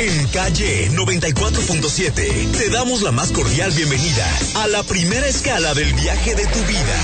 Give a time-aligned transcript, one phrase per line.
[0.00, 4.24] En calle 94.7 te damos la más cordial bienvenida
[4.54, 6.96] a la primera escala del viaje de tu vida.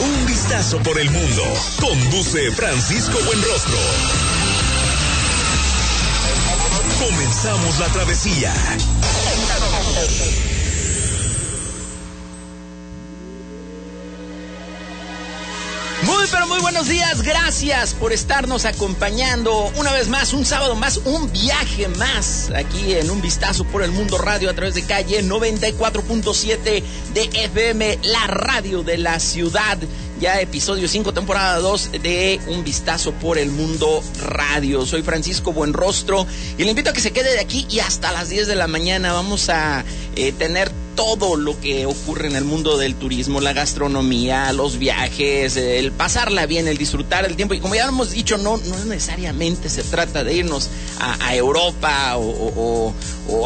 [0.00, 1.42] Un vistazo por el mundo.
[1.80, 3.78] Conduce Francisco Buenrostro.
[6.98, 8.52] Comenzamos la travesía.
[16.60, 21.88] Muy buenos días, gracias por estarnos acompañando una vez más, un sábado más, un viaje
[21.88, 26.82] más aquí en un vistazo por el mundo radio a través de calle 94.7
[27.14, 29.78] de FM, la radio de la ciudad.
[30.20, 34.84] Ya episodio 5, temporada 2 de Un Vistazo por el Mundo Radio.
[34.84, 36.26] Soy Francisco Buenrostro
[36.58, 38.66] y le invito a que se quede de aquí y hasta las 10 de la
[38.66, 39.82] mañana vamos a
[40.16, 45.56] eh, tener todo lo que ocurre en el mundo del turismo, la gastronomía, los viajes,
[45.56, 47.54] el pasarla bien, el disfrutar el tiempo.
[47.54, 50.68] Y como ya hemos dicho, no, necesariamente se trata de irnos
[50.98, 52.92] a, Europa o,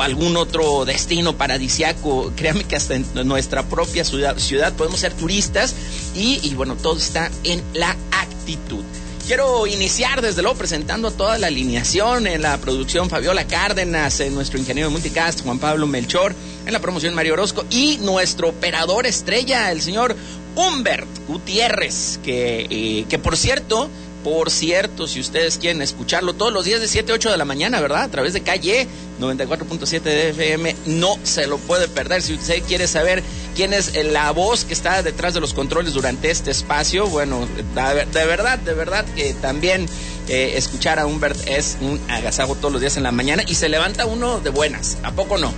[0.02, 2.33] algún otro destino paradisiaco.
[2.34, 5.77] Créame que hasta en nuestra propia ciudad, ciudad podemos ser turistas
[6.15, 8.84] y, bueno, todo está en la actitud.
[9.27, 14.59] Quiero iniciar desde luego presentando toda la alineación en la producción Fabiola Cárdenas, en nuestro
[14.59, 16.34] ingeniero de multicast Juan Pablo Melchor,
[16.67, 20.15] en la promoción Mario Orozco y nuestro operador estrella, el señor
[20.55, 23.89] Humbert Gutiérrez, que, eh, que por cierto
[24.25, 27.44] por cierto, si ustedes quieren escucharlo todos los días de 7 a 8 de la
[27.44, 28.05] mañana, ¿verdad?
[28.05, 28.89] A través de calle
[29.20, 32.22] 94.7 de FM, no se lo puede perder.
[32.22, 33.22] Si usted quiere saber
[33.55, 38.25] quién es la voz que está detrás de los controles durante este espacio, bueno, de
[38.25, 39.86] verdad, de verdad que también
[40.28, 43.69] eh, escuchar a Humbert es un agasajo todos los días en la mañana y se
[43.69, 45.53] levanta uno de buenas, ¿a poco no?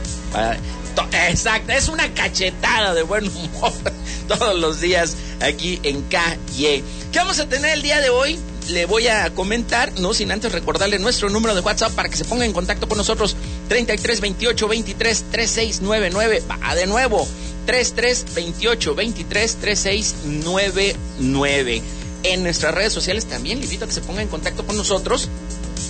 [1.29, 3.73] Exacto, es una cachetada de buen humor
[4.29, 6.83] todos los días aquí en Calle.
[7.13, 8.39] ¿Qué vamos a tener el día de hoy?
[8.69, 12.25] Le voy a comentar, no sin antes recordarle nuestro número de WhatsApp para que se
[12.25, 13.37] ponga en contacto con nosotros,
[13.69, 16.43] 33 28 23 3699.
[16.49, 17.27] Va de nuevo,
[17.67, 21.83] 33 28 23 3699.
[22.23, 25.29] En nuestras redes sociales también le invito a que se ponga en contacto con nosotros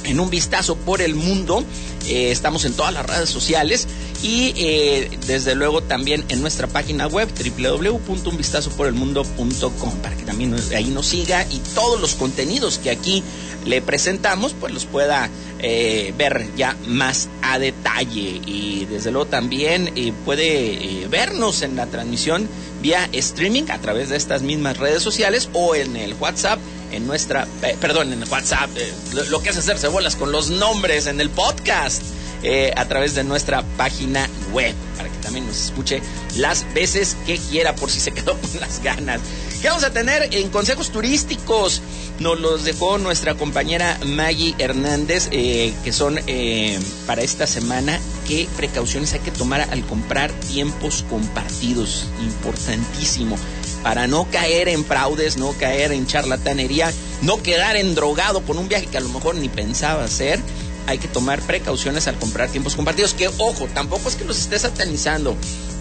[0.05, 1.65] en un vistazo por el mundo.
[2.07, 3.87] Eh, estamos en todas las redes sociales
[4.27, 11.07] y eh, desde luego también en nuestra página web www.unvistazoporelmundo.com para que también ahí nos
[11.07, 13.23] siga y todos los contenidos que aquí
[13.65, 19.95] le presentamos pues los pueda eh, ver ya más a detalle y desde luego también
[20.25, 22.49] puede vernos en la transmisión
[22.83, 26.59] vía streaming a través de estas mismas redes sociales o en el WhatsApp
[26.93, 28.93] en nuestra, eh, perdón, en el WhatsApp, eh,
[29.31, 32.03] lo, que es hacerse bolas con los nombres en el podcast.
[32.43, 36.03] Eh, a través de nuestra página web para que también nos escuche
[36.37, 39.21] las veces que quiera por si se quedó con las ganas.
[39.61, 41.81] ¿Qué vamos a tener en consejos turísticos?
[42.21, 46.21] Nos los dejó nuestra compañera Maggie Hernández, que son
[47.07, 47.99] para esta semana
[48.29, 52.07] qué precauciones hay que tomar al comprar tiempos compartidos.
[52.23, 53.37] Importantísimo
[53.87, 56.93] para no caer en fraudes, no caer en charlatanería,
[57.23, 60.41] no quedar en drogado con un viaje que a lo mejor ni pensaba hacer.
[60.87, 63.15] Hay que tomar precauciones al comprar tiempos compartidos.
[63.15, 65.37] Que ojo, tampoco es que los esté satanizando.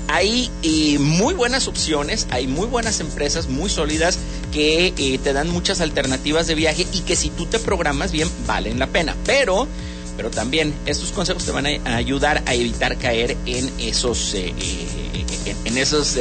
[0.08, 4.20] Hay eh, muy buenas opciones, hay muy buenas empresas muy sólidas
[4.52, 8.30] que eh, te dan muchas alternativas de viaje y que si tú te programas bien
[8.46, 9.16] valen la pena.
[9.26, 9.68] Pero
[10.16, 14.54] pero también estos consejos te van a ayudar a evitar caer en esos eh,
[15.76, 16.16] esas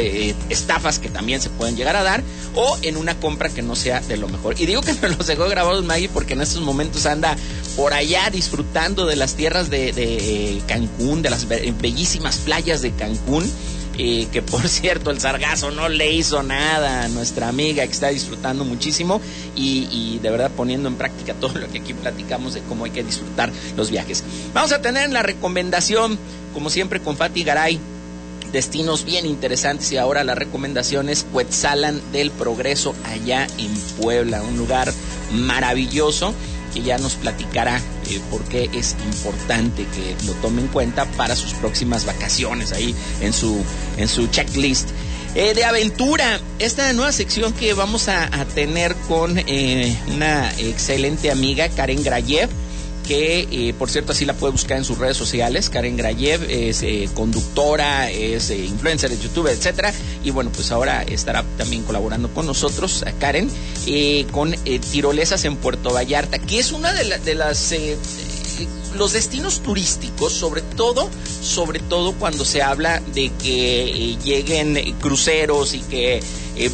[0.49, 2.25] estafas que también se pueden llegar a dar
[2.57, 4.61] o en una compra que no sea de lo mejor.
[4.61, 7.37] Y digo que me los dejó grabados Maggie porque en estos momentos anda
[7.77, 13.51] por allá disfrutando de las tierras de, de Cancún, de las bellísimas playas de Cancún
[13.97, 18.09] y que por cierto el sargazo no le hizo nada a nuestra amiga que está
[18.09, 19.21] disfrutando muchísimo
[19.57, 23.03] y, de verdad poniendo en práctica todo lo que aquí platicamos de cómo hay que
[23.03, 24.25] disfrutar los viajes.
[24.53, 26.19] Vamos a tener la recomendación,
[26.53, 27.79] como siempre con Fati Garay,
[28.53, 34.57] destinos bien interesantes y ahora la recomendación es Cuetzalan del Progreso allá en Puebla, un
[34.57, 34.93] lugar
[35.33, 36.33] maravilloso
[36.75, 37.81] que ya nos platicará
[38.11, 42.95] eh, por qué es importante que lo tome en cuenta para sus próximas vacaciones ahí
[43.21, 43.65] en su,
[43.97, 44.91] en su checklist.
[45.37, 51.69] Eh, de aventura, esta nueva sección que vamos a, tener con eh, una excelente amiga,
[51.69, 52.51] Karen Grayev
[53.07, 55.71] que eh, por cierto así la puede buscar en sus redes sociales.
[55.71, 59.93] Karen Grayev es eh, conductora, es eh, influencer de YouTube, etcétera.
[60.23, 63.51] Y bueno, pues ahora estará también colaborando con nosotros, Karen,
[64.33, 64.53] con
[64.91, 67.75] tirolesas en Puerto Vallarta, que es una de, de las
[68.97, 71.11] los destinos turísticos, sobre todo,
[71.43, 76.23] sobre todo cuando se habla de que lleguen cruceros y que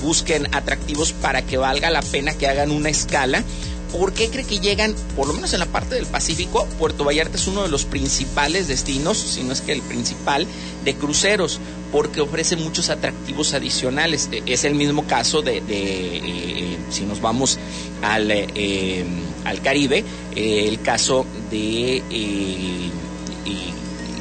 [0.03, 3.43] busquen atractivos para que valga la pena que hagan una escala
[3.93, 6.67] ¿Por qué cree que llegan, por lo menos en la parte del Pacífico?
[6.79, 10.47] Puerto Vallarta es uno de los principales destinos, si no es que el principal,
[10.85, 11.59] de cruceros,
[11.91, 14.29] porque ofrece muchos atractivos adicionales.
[14.31, 17.59] E, es el mismo caso de, eh, si nos vamos
[18.03, 19.05] al, eh,
[19.45, 20.05] al Caribe,
[20.37, 22.03] eh, el caso de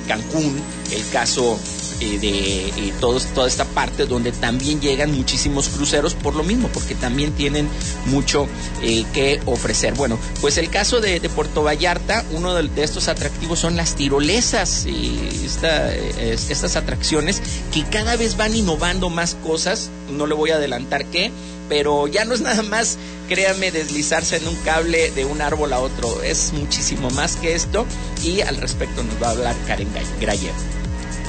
[0.07, 0.59] Cancún,
[0.91, 1.59] el caso
[2.01, 7.31] eh, de toda esta parte donde también llegan muchísimos cruceros por lo mismo, porque también
[7.33, 7.67] tienen
[8.05, 8.47] mucho
[8.81, 9.93] eh, que ofrecer.
[9.93, 16.75] Bueno, pues el caso de, Puerto Vallarta, uno de, estos atractivos son las tirolesas, estas
[16.75, 17.41] atracciones
[17.73, 21.31] que cada vez van innovando más cosas, no le voy a adelantar qué,
[21.69, 22.97] pero ya no es nada más,
[23.29, 27.85] créame, deslizarse en un cable de un árbol a otro, es muchísimo más que esto.
[28.23, 29.87] Y al respecto nos va a hablar Karen
[30.19, 30.78] Grayer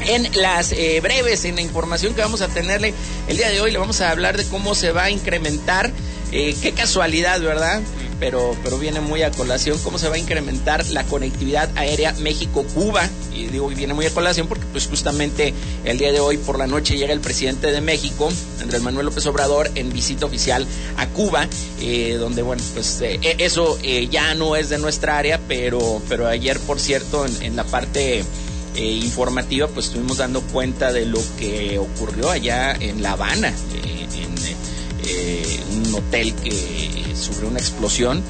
[0.06, 2.94] en las eh, breves, en la información que vamos a tenerle
[3.29, 5.91] el día de hoy, le vamos a hablar de cómo se va a incrementar,
[6.32, 7.82] eh, qué casualidad, ¿verdad?
[8.19, 13.08] Pero, pero viene muy a colación, cómo se va a incrementar la conectividad aérea México-Cuba.
[13.35, 15.55] Y digo viene muy a colación porque pues justamente
[15.85, 18.31] el día de hoy por la noche llega el presidente de México,
[18.61, 20.67] Andrés Manuel López Obrador, en visita oficial
[20.99, 21.49] a Cuba,
[21.81, 23.79] eh, donde bueno, pues e, eso
[24.11, 28.23] ya no es de nuestra área, pero, pero ayer por cierto en la parte
[28.76, 34.06] eh, informativa, pues estuvimos dando cuenta de lo que ocurrió allá en La Habana, eh,
[34.14, 34.34] en
[35.08, 38.22] eh, un hotel que sufrió una explosión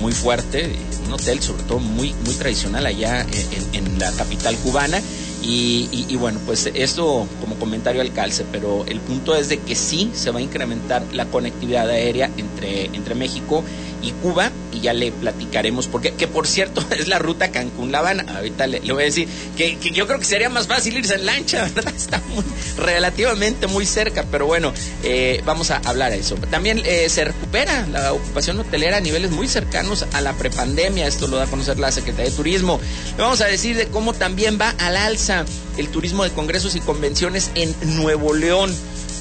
[0.00, 0.70] muy fuerte,
[1.06, 3.26] un hotel sobre todo muy, muy tradicional allá
[3.72, 5.00] en, la capital cubana.
[5.42, 10.10] Y, bueno, pues esto como comentario al calce, pero el punto es de que sí
[10.12, 13.64] se va a incrementar la conectividad aérea entre, entre México
[14.02, 18.24] y Cuba y ya le platicaremos porque que por cierto es la ruta Cancún-La Habana.
[18.36, 21.68] Ahorita le, voy a decir que, yo creo que sería más fácil irse en lancha,
[21.74, 21.94] ¿verdad?
[21.94, 22.44] Está muy,
[22.76, 24.72] relativamente muy cerca, pero bueno,
[25.02, 26.36] eh, vamos a hablar de eso.
[26.50, 31.06] También eh, se recupera la ocupación hotelera a niveles muy cercanos a la prepandemia.
[31.06, 32.80] Esto lo da a conocer la Secretaría de Turismo.
[33.16, 35.44] Le vamos a decir de cómo también va al alza
[35.76, 38.74] el turismo de congresos y convenciones en Nuevo León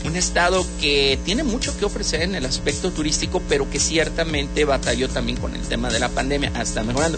[0.06, 5.10] un estado que tiene mucho que ofrecer en el aspecto turístico, pero que ciertamente batalló
[5.10, 7.18] también con el tema de la pandemia, hasta mejorando.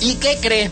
[0.00, 0.70] ¿Y qué cree?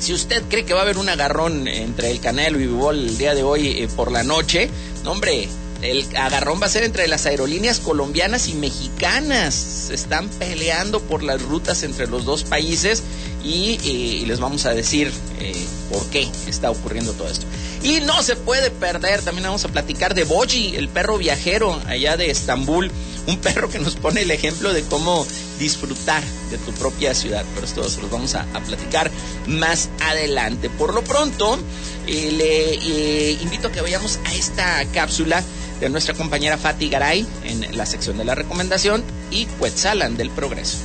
[0.00, 3.18] Si usted cree que va a haber un agarrón entre el Canelo y Vivol el
[3.18, 4.68] día de hoy eh, por la noche,
[5.04, 5.48] no, hombre,
[5.82, 9.54] el agarrón va a ser entre las aerolíneas colombianas y mexicanas.
[9.54, 13.02] Se están peleando por las rutas entre los dos países
[13.44, 15.10] y, les vamos a decir
[15.40, 15.54] eh,
[15.90, 17.46] por qué está ocurriendo todo esto.
[17.82, 22.16] Y no se puede perder, también vamos a platicar de Boji, el perro viajero allá
[22.16, 22.90] de Estambul,
[23.26, 25.26] un perro que nos pone el ejemplo de cómo
[25.58, 29.10] disfrutar de tu propia ciudad, pero esto se los vamos a, platicar
[29.46, 30.70] más adelante.
[30.70, 31.58] Por lo pronto,
[32.06, 35.42] eh, le eh, invito a que vayamos a esta cápsula
[35.80, 39.02] de nuestra compañera Fati Garay en la sección de la recomendación
[39.32, 40.78] y Quetzalan del Progreso.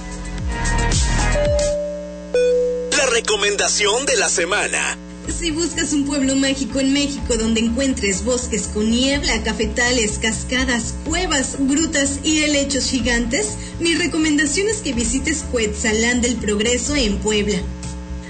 [3.17, 4.95] Recomendación de la semana.
[5.39, 11.55] Si buscas un pueblo mágico en México donde encuentres bosques con niebla, cafetales, cascadas, cuevas,
[11.57, 17.57] grutas y helechos gigantes, mi recomendación es que visites Cuetzalán del Progreso en Puebla.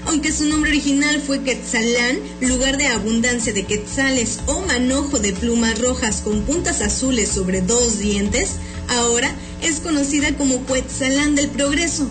[0.06, 5.78] Aunque su nombre original fue Quetzalán, lugar de abundancia de quetzales o manojo de plumas
[5.78, 8.52] rojas con puntas azules sobre dos dientes,
[8.88, 9.30] ahora
[9.60, 12.08] es conocida como Cuetzalán del Progreso.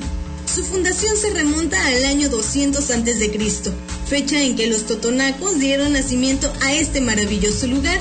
[0.58, 3.74] Su fundación se remonta al año 200 a.C.,
[4.08, 8.00] fecha en que los totonacos dieron nacimiento a este maravilloso lugar.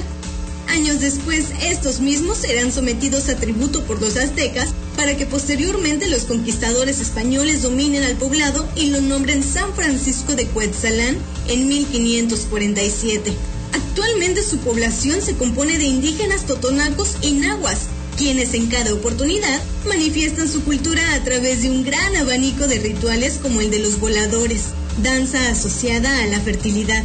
[0.69, 6.23] Años después, estos mismos serán sometidos a tributo por los aztecas para que posteriormente los
[6.23, 13.35] conquistadores españoles dominen al poblado y lo nombren San Francisco de Cuetzalán en 1547.
[13.75, 17.81] Actualmente su población se compone de indígenas totonacos y nahuas,
[18.17, 23.39] quienes en cada oportunidad manifiestan su cultura a través de un gran abanico de rituales
[23.41, 24.63] como el de los voladores,
[25.03, 27.05] danza asociada a la fertilidad.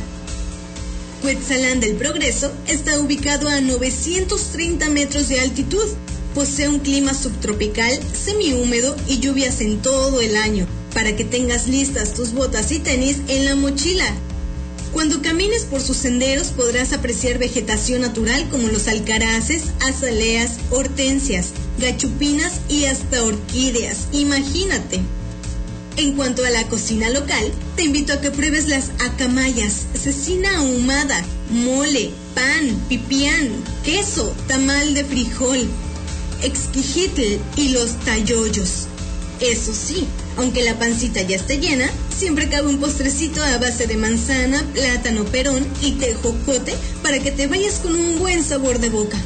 [1.21, 5.85] Cuetzalán del Progreso está ubicado a 930 metros de altitud.
[6.33, 12.13] Posee un clima subtropical, semihúmedo y lluvias en todo el año, para que tengas listas
[12.13, 14.15] tus botas y tenis en la mochila.
[14.93, 22.59] Cuando camines por sus senderos podrás apreciar vegetación natural como los alcaraces, azaleas, hortensias, gachupinas
[22.67, 24.07] y hasta orquídeas.
[24.11, 25.01] Imagínate.
[25.97, 31.23] En cuanto a la cocina local, te invito a que pruebes las acamayas, cecina ahumada,
[31.51, 33.49] mole, pan, pipián,
[33.83, 35.67] queso, tamal de frijol,
[36.43, 38.87] exquijitl y los tayoyos.
[39.41, 40.07] Eso sí,
[40.41, 45.23] aunque la pancita ya esté llena, siempre cabe un postrecito a base de manzana, plátano
[45.25, 49.17] perón y tejocote para que te vayas con un buen sabor de boca.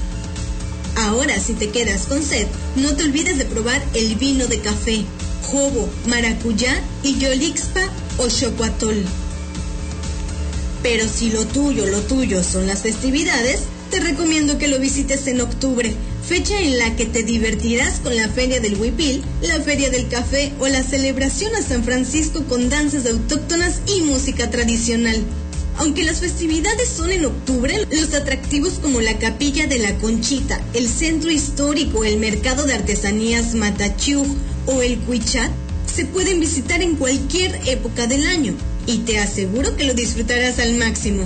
[0.97, 5.05] Ahora, si te quedas con sed, no te olvides de probar el vino de café,
[5.43, 7.81] jobo, maracuyá y yolixpa
[8.17, 9.05] o chocoatol.
[10.83, 15.39] Pero si lo tuyo, lo tuyo son las festividades, te recomiendo que lo visites en
[15.39, 15.93] octubre,
[16.27, 20.51] fecha en la que te divertirás con la Feria del Huipil, la Feria del Café
[20.59, 25.21] o la celebración a San Francisco con danzas autóctonas y música tradicional.
[25.77, 30.87] Aunque las festividades son en octubre, los atractivos como la Capilla de la Conchita, el
[30.87, 34.25] Centro Histórico, el Mercado de Artesanías Matachú
[34.65, 35.51] o el Cuichat
[35.85, 38.55] se pueden visitar en cualquier época del año
[38.87, 41.23] y te aseguro que lo disfrutarás al máximo.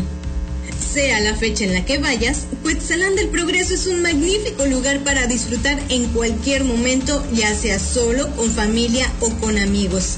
[0.79, 5.27] Sea la fecha en la que vayas, Cuetzalán del Progreso es un magnífico lugar para
[5.27, 10.15] disfrutar en cualquier momento, ya sea solo, con familia o con amigos.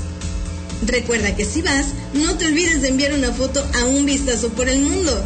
[0.85, 4.69] Recuerda que si vas, no te olvides de enviar una foto a un vistazo por
[4.69, 5.23] el mundo.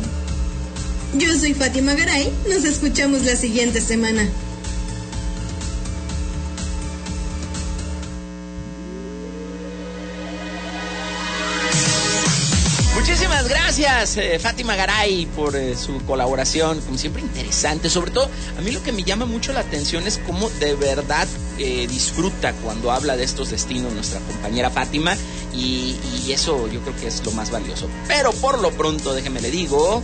[1.18, 4.28] Yo soy Fátima Garay, nos escuchamos la siguiente semana.
[14.04, 17.90] Eh, Fátima Garay, por eh, su colaboración, como siempre interesante.
[17.90, 21.28] Sobre todo, a mí lo que me llama mucho la atención es cómo de verdad
[21.58, 25.16] eh, disfruta cuando habla de estos destinos nuestra compañera Fátima
[25.54, 25.96] y
[26.32, 27.88] eso yo creo que es lo más valioso.
[28.08, 30.04] Pero por lo pronto, déjeme le digo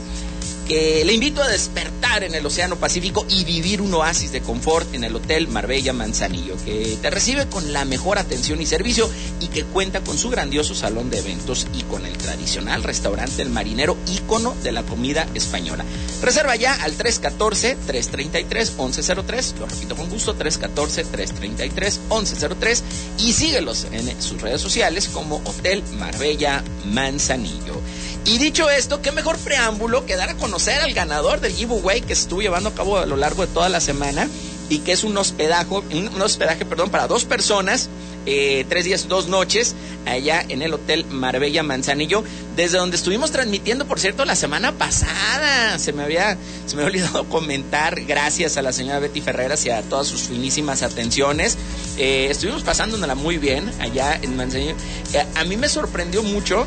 [0.68, 4.94] que le invito a despertar en el Océano Pacífico y vivir un oasis de confort
[4.94, 9.48] en el Hotel Marbella Manzanillo, que te recibe con la mejor atención y servicio y
[9.48, 13.98] que cuenta con su grandioso salón de eventos y con el tradicional restaurante El Marinero,
[14.08, 15.84] ícono de la comida española.
[16.22, 22.82] Reserva ya al 314-333-1103, lo repito con gusto, 314-333-1103
[23.20, 27.82] y síguelos en sus redes sociales como Hotel Marbella Manzanillo.
[28.26, 32.16] Y dicho esto, qué mejor preámbulo que dar a conocer al ganador del giveaway que
[32.16, 34.28] se estuvo llevando a cabo a lo largo de toda la semana
[34.70, 37.90] y que es un hospedaje, un hospedaje perdón, para dos personas,
[38.26, 39.76] eh, tres días, dos noches,
[40.06, 42.24] allá en el Hotel Marbella Manzanillo,
[42.56, 45.78] desde donde estuvimos transmitiendo, por cierto, la semana pasada.
[45.78, 46.38] Se me había,
[46.68, 50.84] se me olvidado comentar, gracias a la señora Betty Ferreras y a todas sus finísimas
[50.84, 51.58] atenciones.
[51.98, 54.76] Eh, estuvimos pasándola muy bien allá en Manzanillo.
[55.14, 56.66] Eh, a mí me sorprendió mucho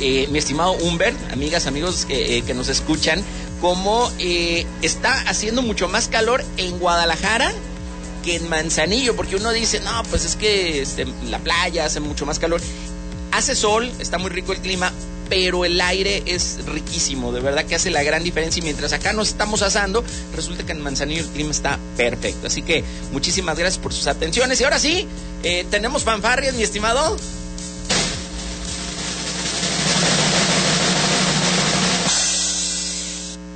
[0.00, 3.22] eh, mi estimado Humbert, amigas, amigos eh, que nos escuchan,
[3.60, 7.52] como eh, está haciendo mucho más calor en Guadalajara
[8.24, 12.26] que en Manzanillo, porque uno dice, no, pues es que este, la playa hace mucho
[12.26, 12.60] más calor.
[13.32, 14.92] Hace sol, está muy rico el clima,
[15.28, 19.12] pero el aire es riquísimo, de verdad que hace la gran diferencia y mientras acá
[19.12, 20.02] nos estamos asando,
[20.34, 22.46] resulta que en Manzanillo el clima está perfecto.
[22.46, 22.82] Así que
[23.12, 25.06] muchísimas gracias por sus atenciones y ahora sí,
[25.70, 27.16] tenemos fanfarrias, mi estimado.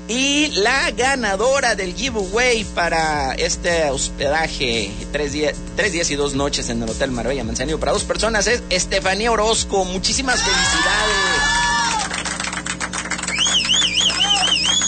[0.08, 6.88] Y la ganadora del giveaway para este hospedaje, tres, días, y dos noches en el
[6.88, 9.84] Hotel Marbella Manzanillo para dos personas, es Estefanía Orozco.
[9.84, 11.68] Muchísimas felicidades.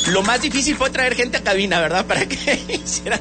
[0.07, 2.07] Lo más difícil fue traer gente a cabina, ¿verdad?
[2.09, 3.21] Para que hicieran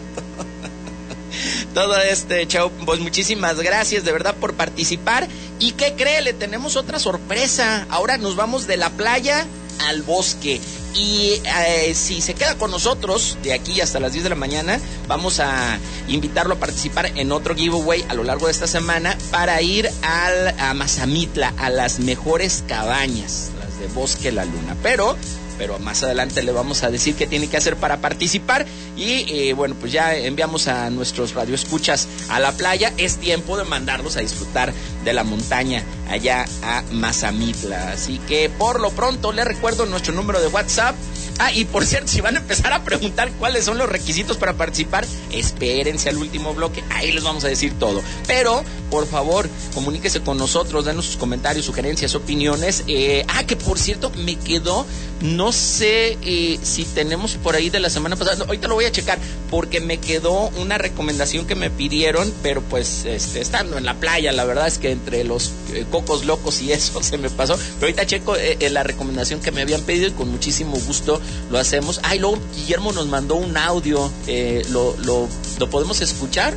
[1.74, 2.72] todo, todo este show.
[2.86, 5.28] Pues muchísimas gracias de verdad por participar.
[5.60, 6.22] ¿Y qué cree?
[6.22, 7.86] Le tenemos otra sorpresa.
[7.90, 9.46] Ahora nos vamos de la playa
[9.88, 10.62] al bosque.
[10.96, 14.80] Y eh, si se queda con nosotros de aquí hasta las 10 de la mañana,
[15.08, 15.78] vamos a
[16.08, 20.60] invitarlo a participar en otro giveaway a lo largo de esta semana para ir al,
[20.60, 24.76] a Mazamitla, a las mejores cabañas, las de Bosque La Luna.
[24.82, 25.16] Pero
[25.60, 28.66] pero más adelante le vamos a decir qué tiene que hacer para participar.
[28.96, 32.94] Y eh, bueno, pues ya enviamos a nuestros radioescuchas a la playa.
[32.98, 34.74] Es tiempo de mandarlos a disfrutar
[35.04, 37.92] de la montaña allá a Mazamitla.
[37.92, 40.96] Así que por lo pronto les recuerdo nuestro número de WhatsApp.
[41.42, 44.56] Ah, y por cierto, si van a empezar a preguntar cuáles son los requisitos para
[44.56, 48.04] participar, espérense al último bloque, ahí les vamos a decir todo.
[48.28, 52.84] Pero, por favor, comuníquese con nosotros, denos sus comentarios, sugerencias, opiniones.
[52.88, 54.86] Eh, ah, que por cierto, me quedó,
[55.22, 58.92] no sé eh, si tenemos por ahí de la semana pasada, ahorita lo voy a
[58.92, 59.18] checar,
[59.50, 64.34] porque me quedó una recomendación que me pidieron, pero pues este, estando en la playa,
[64.34, 67.56] la verdad es que entre los eh, cocos locos y eso se me pasó.
[67.56, 68.36] Pero ahorita checo
[68.72, 72.00] la recomendación que me habían pedido y con muchísimo gusto lo hacemos.
[72.04, 75.28] Ay, luego Guillermo nos mandó un audio, eh, lo, lo,
[75.60, 76.56] ¿lo podemos escuchar?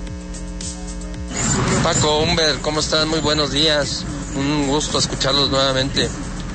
[1.82, 3.08] Paco, Humber, ¿cómo están?
[3.08, 4.04] Muy buenos días.
[4.36, 6.08] Un gusto escucharlos nuevamente.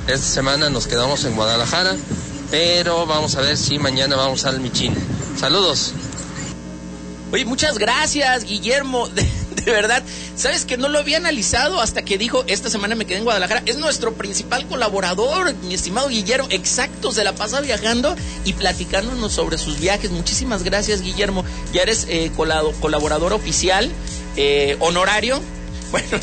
[0.06, 1.94] Esta semana nos quedamos en Guadalajara,
[2.50, 4.94] pero vamos a ver si mañana vamos al Michín.
[5.38, 5.92] Saludos.
[7.30, 9.08] Oye, muchas gracias, Guillermo.
[9.64, 10.02] De, verdad,
[10.36, 13.62] sabes que no lo había analizado hasta que dijo, esta semana me quedé en Guadalajara.
[13.66, 19.58] Es nuestro principal colaborador, mi estimado Guillermo, exacto, se la pasa viajando y platicándonos sobre
[19.58, 20.10] sus viajes.
[20.10, 21.44] Muchísimas gracias, Guillermo.
[21.72, 23.90] Ya eres eh, colaborador oficial,
[24.36, 25.40] eh, honorario
[25.90, 26.18] Bueno,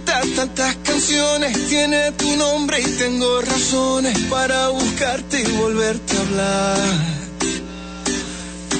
[0.00, 7.16] tantas canciones, tiene tu nombre y tengo razones para buscarte y volverte a hablar.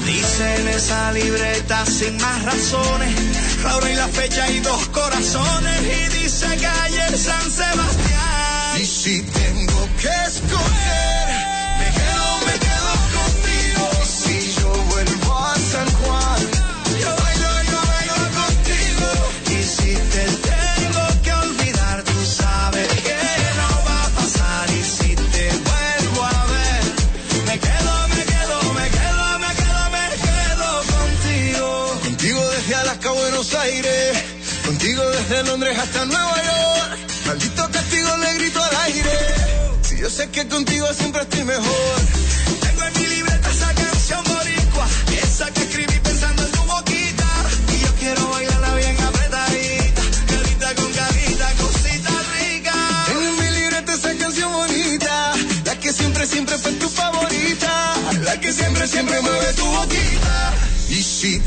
[0.05, 3.15] Dice en esa libreta sin más razones,
[3.63, 8.81] la hora y la fecha y dos corazones y dice calle San Sebastián.
[8.81, 11.29] Y si tengo que escoger,
[11.79, 16.16] me quedo, me quedo contigo si yo vuelvo a San Juan.
[35.37, 36.99] De Londres hasta Nueva York.
[37.27, 39.11] Maldito castigo le grito al aire.
[39.83, 41.97] Si yo sé que contigo siempre estoy mejor.
[42.61, 44.87] Tengo en mi libreta esa canción boricua.
[45.23, 47.29] Esa que escribí pensando en tu boquita.
[47.75, 50.03] Y yo quiero bailarla bien apretadita.
[50.27, 52.75] Carita con carita, cosita rica.
[53.07, 55.33] Tengo en mi libreta esa canción bonita.
[55.67, 57.95] La que siempre, siempre fue tu favorita.
[58.23, 60.55] La que siempre, siempre mueve tu boquita.
[60.89, 61.41] Y si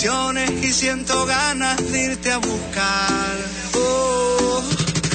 [0.00, 3.36] y siento ganas de irte a buscar.
[3.74, 4.62] Oh.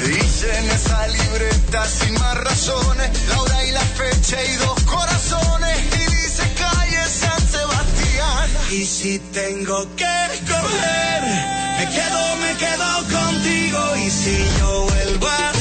[0.06, 5.78] Dice en esa libreta sin más razones, la hora y la fecha y dos corazones.
[5.86, 8.50] Y dice calle San Sebastián.
[8.72, 11.24] Y si tengo que escoger,
[11.78, 13.96] me quedo, me quedo contigo.
[14.06, 15.53] Y si yo vuelvo a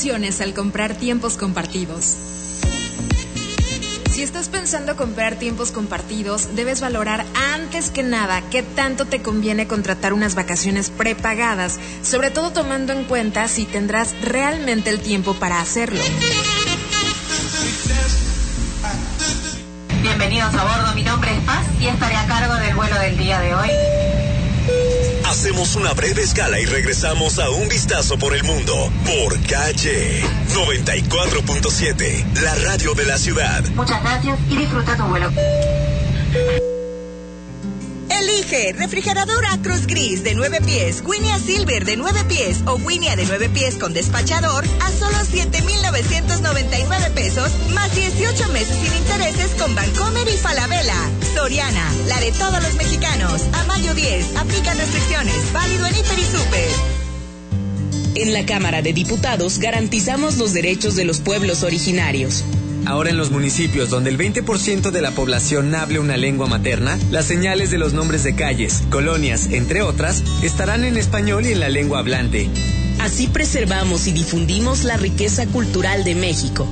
[0.00, 2.16] Al comprar tiempos compartidos.
[4.10, 9.68] Si estás pensando comprar tiempos compartidos, debes valorar antes que nada qué tanto te conviene
[9.68, 15.60] contratar unas vacaciones prepagadas, sobre todo tomando en cuenta si tendrás realmente el tiempo para
[15.60, 16.00] hacerlo.
[20.00, 23.38] Bienvenidos a bordo, mi nombre es Paz y estaré a cargo del vuelo del día
[23.40, 23.99] de hoy.
[25.30, 28.74] Hacemos una breve escala y regresamos a un vistazo por el mundo
[29.06, 33.64] por calle 94.7, la radio de la ciudad.
[33.76, 35.30] Muchas gracias y disfruta tu vuelo.
[38.50, 43.24] LG, refrigerador Acros Gris de 9 pies, Winia Silver de 9 pies o Winia de
[43.24, 50.26] 9 pies con despachador a solo 7,999 pesos, más 18 meses sin intereses con Bancomer
[50.28, 51.10] y Falabella.
[51.34, 53.42] Soriana, la de todos los mexicanos.
[53.52, 56.70] A mayo 10, aplican restricciones, válido en Hiper y Super.
[58.16, 62.44] En la Cámara de Diputados garantizamos los derechos de los pueblos originarios.
[62.86, 67.26] Ahora en los municipios donde el 20% de la población hable una lengua materna, las
[67.26, 71.68] señales de los nombres de calles, colonias, entre otras, estarán en español y en la
[71.68, 72.48] lengua hablante.
[73.00, 76.66] Así preservamos y difundimos la riqueza cultural de México.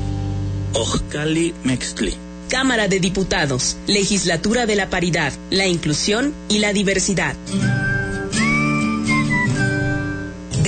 [0.75, 2.15] Ojcali Mextli.
[2.49, 7.35] Cámara de Diputados, Legislatura de la Paridad, la Inclusión y la Diversidad.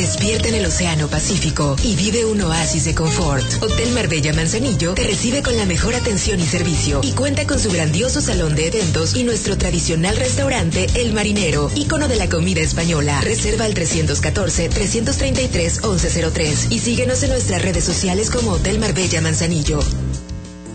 [0.01, 3.45] Despierta en el Océano Pacífico y vive un oasis de confort.
[3.63, 7.71] Hotel Marbella Manzanillo te recibe con la mejor atención y servicio y cuenta con su
[7.71, 13.21] grandioso salón de eventos y nuestro tradicional restaurante El Marinero, ícono de la comida española.
[13.21, 19.81] Reserva al 314-333-1103 y síguenos en nuestras redes sociales como Hotel Marbella Manzanillo.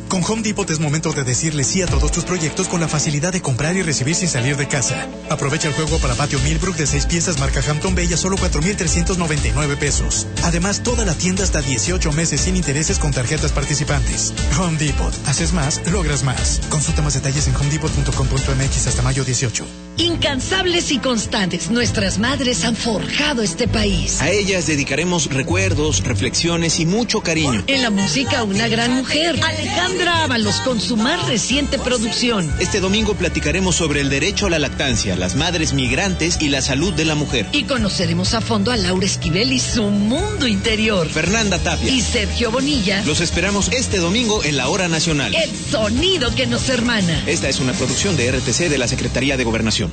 [0.09, 3.33] Con Home Depot es momento de decirle sí a todos tus proyectos con la facilidad
[3.33, 5.07] de comprar y recibir sin salir de casa.
[5.29, 9.77] Aprovecha el juego para patio Millbrook de 6 piezas marca Hampton Bay a solo 4,399
[9.77, 10.27] pesos.
[10.43, 14.33] Además, toda la tienda hasta 18 meses sin intereses con tarjetas participantes.
[14.59, 15.13] Home Depot.
[15.27, 16.61] Haces más, logras más.
[16.69, 19.84] Consulta más detalles en homedepot.com.mx hasta mayo 18.
[19.97, 24.21] Incansables y constantes, nuestras madres han forjado este país.
[24.21, 27.63] A ellas dedicaremos recuerdos, reflexiones y mucho cariño.
[27.67, 32.51] En la música, una gran mujer, Alejandra Ábalos, con su más reciente producción.
[32.59, 36.93] Este domingo platicaremos sobre el derecho a la lactancia, las madres migrantes y la salud
[36.93, 37.47] de la mujer.
[37.53, 41.07] Y conoceremos a fondo a Laura Esquivel y su mundo interior.
[41.07, 41.89] Fernanda Tapia.
[41.89, 43.03] Y Sergio Bonilla.
[43.05, 45.33] Los esperamos este domingo en la Hora Nacional.
[45.33, 47.23] El sonido que nos hermana.
[47.27, 49.84] Esta es una producción de RTC de la Secretaría de Gobernación.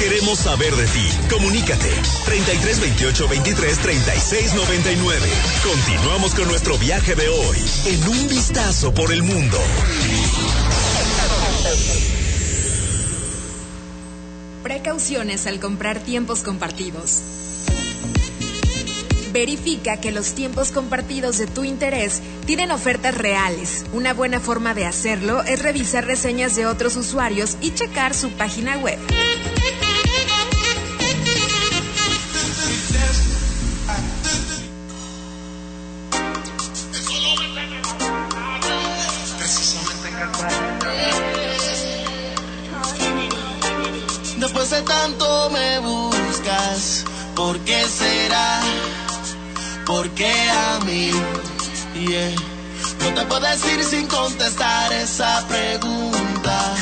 [0.00, 1.08] Queremos saber de ti.
[1.30, 1.90] Comunícate.
[2.24, 5.28] 33 28 23 36 99.
[5.62, 9.58] Continuamos con nuestro viaje de hoy en un vistazo por el mundo.
[14.62, 17.39] Precauciones al comprar tiempos compartidos.
[19.32, 23.84] Verifica que los tiempos compartidos de tu interés tienen ofertas reales.
[23.92, 28.78] Una buena forma de hacerlo es revisar reseñas de otros usuarios y checar su página
[28.78, 28.98] web.
[52.10, 56.74] No te puedo decir sin contestar esa pregunta.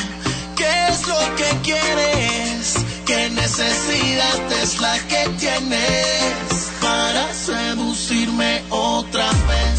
[0.55, 2.73] ¿Qué es lo que quieres?
[3.05, 9.78] ¿Qué necesidad es la que tienes para seducirme otra vez?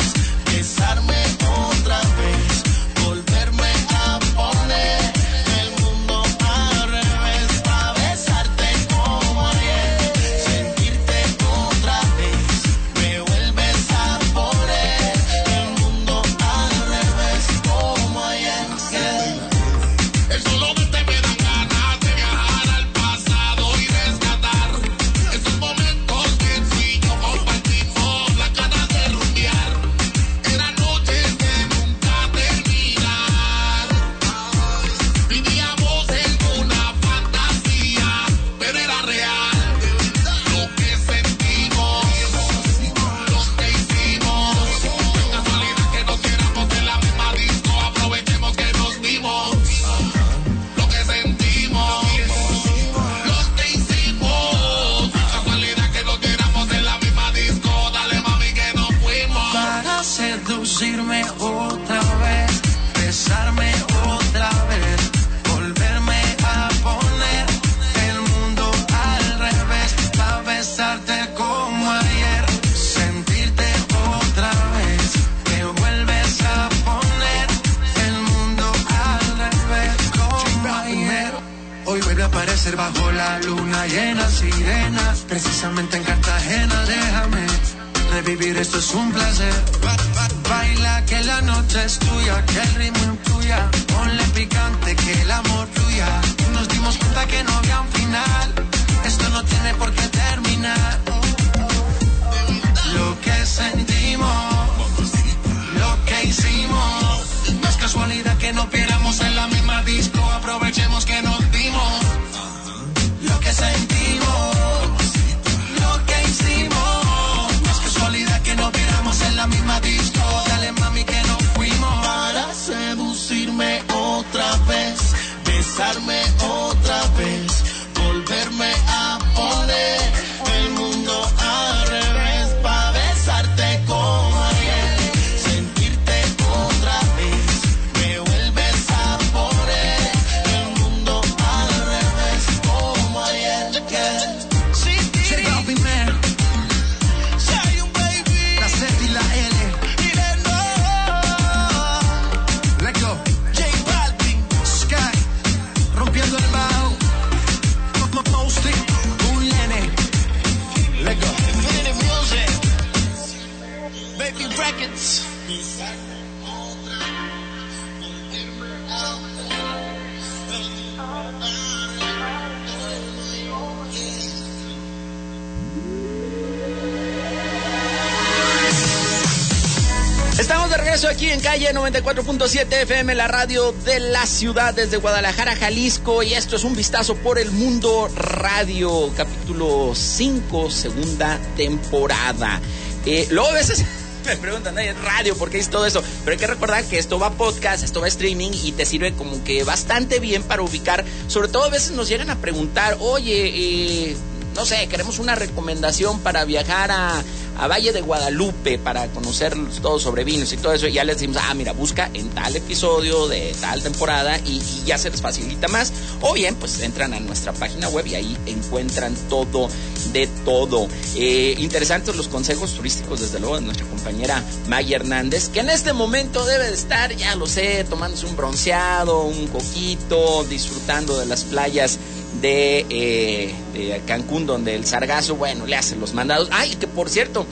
[181.70, 186.22] Aquí en calle 94.7 FM, la radio de la ciudad desde Guadalajara, Jalisco.
[186.22, 192.60] Y esto es un vistazo por el mundo radio, capítulo 5, segunda temporada.
[193.06, 193.84] Eh, luego a veces
[194.26, 195.36] me preguntan, ¿es radio?
[195.36, 196.02] ¿Por qué es todo eso?
[196.24, 199.42] Pero hay que recordar que esto va podcast, esto va streaming y te sirve como
[199.44, 201.04] que bastante bien para ubicar.
[201.28, 204.16] Sobre todo a veces nos llegan a preguntar, oye, eh,
[204.54, 207.22] no sé, queremos una recomendación para viajar a,
[207.60, 210.88] a Valle de Guadalupe para conocer todo sobre vinos y todo eso.
[210.88, 214.96] Y ya les decimos, ah, mira, busca en tal episodio de tal temporada y, ya
[214.96, 215.92] se les facilita más.
[216.22, 219.68] O bien, pues entran a nuestra página web y ahí encuentran todo
[220.14, 220.88] de todo.
[221.16, 225.92] Eh, interesantes los consejos turísticos, desde luego, de nuestra compañera Maya Hernández, que en este
[225.92, 231.44] momento debe de estar, ya lo sé, tomándose un bronceado, un coquito, disfrutando de las
[231.44, 231.98] playas
[232.40, 236.48] de, eh, de Cancún, donde el sargazo, bueno, le hace los mandados.
[236.50, 237.46] Ay, que por cierto,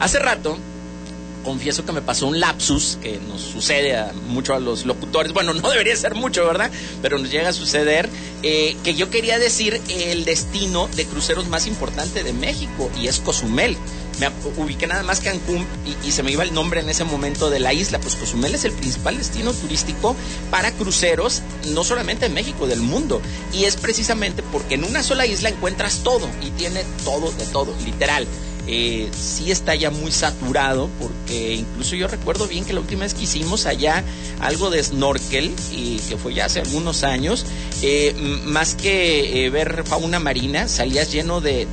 [0.00, 0.58] hace rato
[1.44, 5.32] confieso que me pasó un lapsus que nos sucede a mucho a los locutores.
[5.32, 6.70] Bueno, no debería ser mucho, ¿verdad?
[7.02, 8.08] Pero nos llega a suceder
[8.42, 13.20] eh, que yo quería decir el destino de cruceros más importante de México y es
[13.20, 13.76] Cozumel.
[14.20, 15.66] Me ubiqué nada más Cancún
[16.04, 17.98] y, se me iba el nombre en ese momento de la isla.
[18.00, 20.14] Pues Cozumel es el principal destino turístico
[20.50, 23.20] para cruceros, no solamente en México, del mundo.
[23.52, 27.74] Y es precisamente porque en una sola isla encuentras todo y tiene todo de todo,
[27.84, 28.26] literal
[28.66, 33.12] eh, sí está ya muy saturado porque incluso yo recuerdo bien que la última vez
[33.12, 34.02] que hicimos allá
[34.40, 37.44] algo de snorkel y que fue ya hace algunos años
[37.82, 41.66] eh, más que eh, ver fauna marina salías lleno de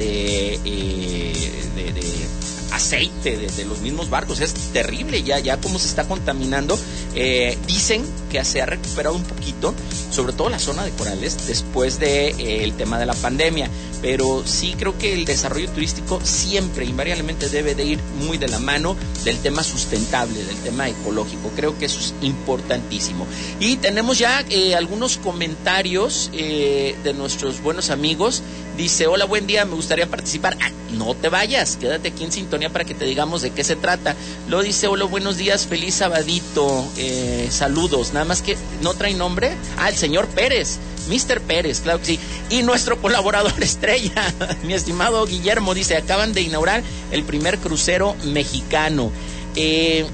[2.82, 4.40] aceite de, los mismos barcos.
[4.40, 6.78] Es terrible ya, ya cómo se está contaminando.
[7.16, 9.74] Eh, dicen que se ha recuperado un poquito,
[10.10, 13.70] sobre todo la zona de corales, después del de, eh, tema de la pandemia.
[14.02, 18.58] Pero sí creo que el desarrollo turístico siempre, invariablemente, debe de ir muy de la
[18.58, 21.52] mano del tema sustentable, del tema ecológico.
[21.56, 23.28] Creo que eso es importantísimo.
[23.60, 28.42] Y tenemos ya eh, algunos comentarios eh, de nuestros buenos amigos.
[28.76, 30.58] Dice, hola, buen día, me gustaría participar.
[30.62, 33.76] Ah, no te vayas, quédate aquí en sintonía para que te digamos de qué se
[33.76, 34.16] trata.
[34.50, 38.14] Lo dice, hola, buenos días, feliz sabadito, eh, saludos.
[38.14, 39.52] Nada más que no trae nombre.
[39.78, 40.78] Ah, el señor Pérez.
[41.10, 41.42] Mr.
[41.42, 42.20] Pérez, claro que sí.
[42.50, 44.34] Y nuestro colaborador estrella,
[44.64, 49.12] mi estimado Guillermo, dice, acaban de inaugurar el primer crucero mexicano.
[49.56, 50.06] Eh,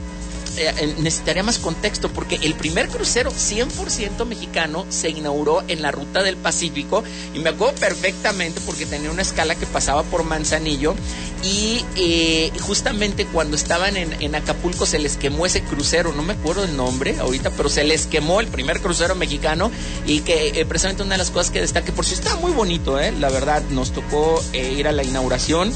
[0.58, 6.24] eh, necesitaría más contexto porque el primer crucero 100% mexicano se inauguró en la ruta
[6.24, 10.96] del Pacífico y me acuerdo perfectamente porque tenía una escala que pasaba por Manzanillo
[11.44, 16.64] y eh, justamente cuando estaban en, Acapulco se les quemó ese crucero, no me acuerdo
[16.64, 19.72] el nombre ahorita, pero se les quemó el primer crucero mexicano
[20.06, 23.00] y que eh, precisamente una de las cosas que destaque, por si está muy bonito,
[23.00, 25.72] la verdad, nos tocó ir a la inauguración,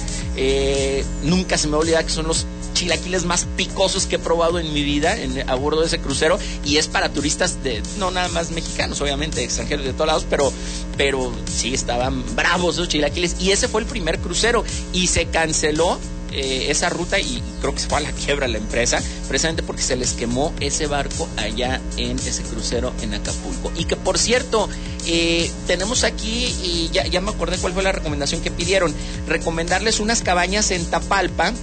[1.24, 2.46] nunca se me olvida que son los
[2.82, 6.40] chilaquiles más picosos que he probado en mi vida en, a bordo de ese crucero
[6.66, 10.52] y es para turistas de no nada más mexicanos, obviamente, extranjeros de todos lados, pero
[10.98, 14.64] pero sí estaban bravos esos chilaquiles y ese fue el primer crucero
[14.94, 16.00] y se canceló
[16.32, 19.84] eh, esa ruta y creo que se fue a la quiebra la empresa, precisamente porque
[19.84, 23.72] se les quemó ese barco allá en ese crucero en Acapulco.
[23.78, 24.70] Y que por cierto,
[25.06, 28.94] eh, tenemos aquí, y ya, ya me acordé cuál fue la recomendación que pidieron,
[29.28, 31.54] recomendarles unas cabañas en Tapalpa,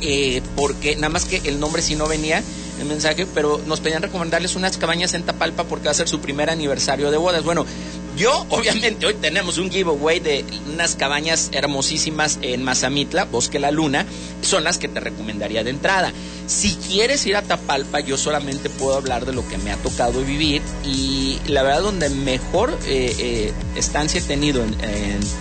[0.00, 2.42] eh, porque nada más que el nombre sí no venía
[2.80, 6.20] el mensaje, pero nos pedían recomendarles unas cabañas en Tapalpa porque va a ser su
[6.20, 7.44] primer aniversario de bodas.
[7.44, 7.66] Bueno,
[8.20, 14.04] yo, obviamente, hoy tenemos un giveaway de unas cabañas hermosísimas en Mazamitla, Bosque La Luna,
[14.42, 16.12] son las que te recomendaría de entrada.
[16.50, 20.20] Si quieres ir a Tapalpa, yo solamente puedo hablar de lo que me ha tocado
[20.22, 24.76] vivir y la verdad donde mejor eh, eh, estancia he tenido en,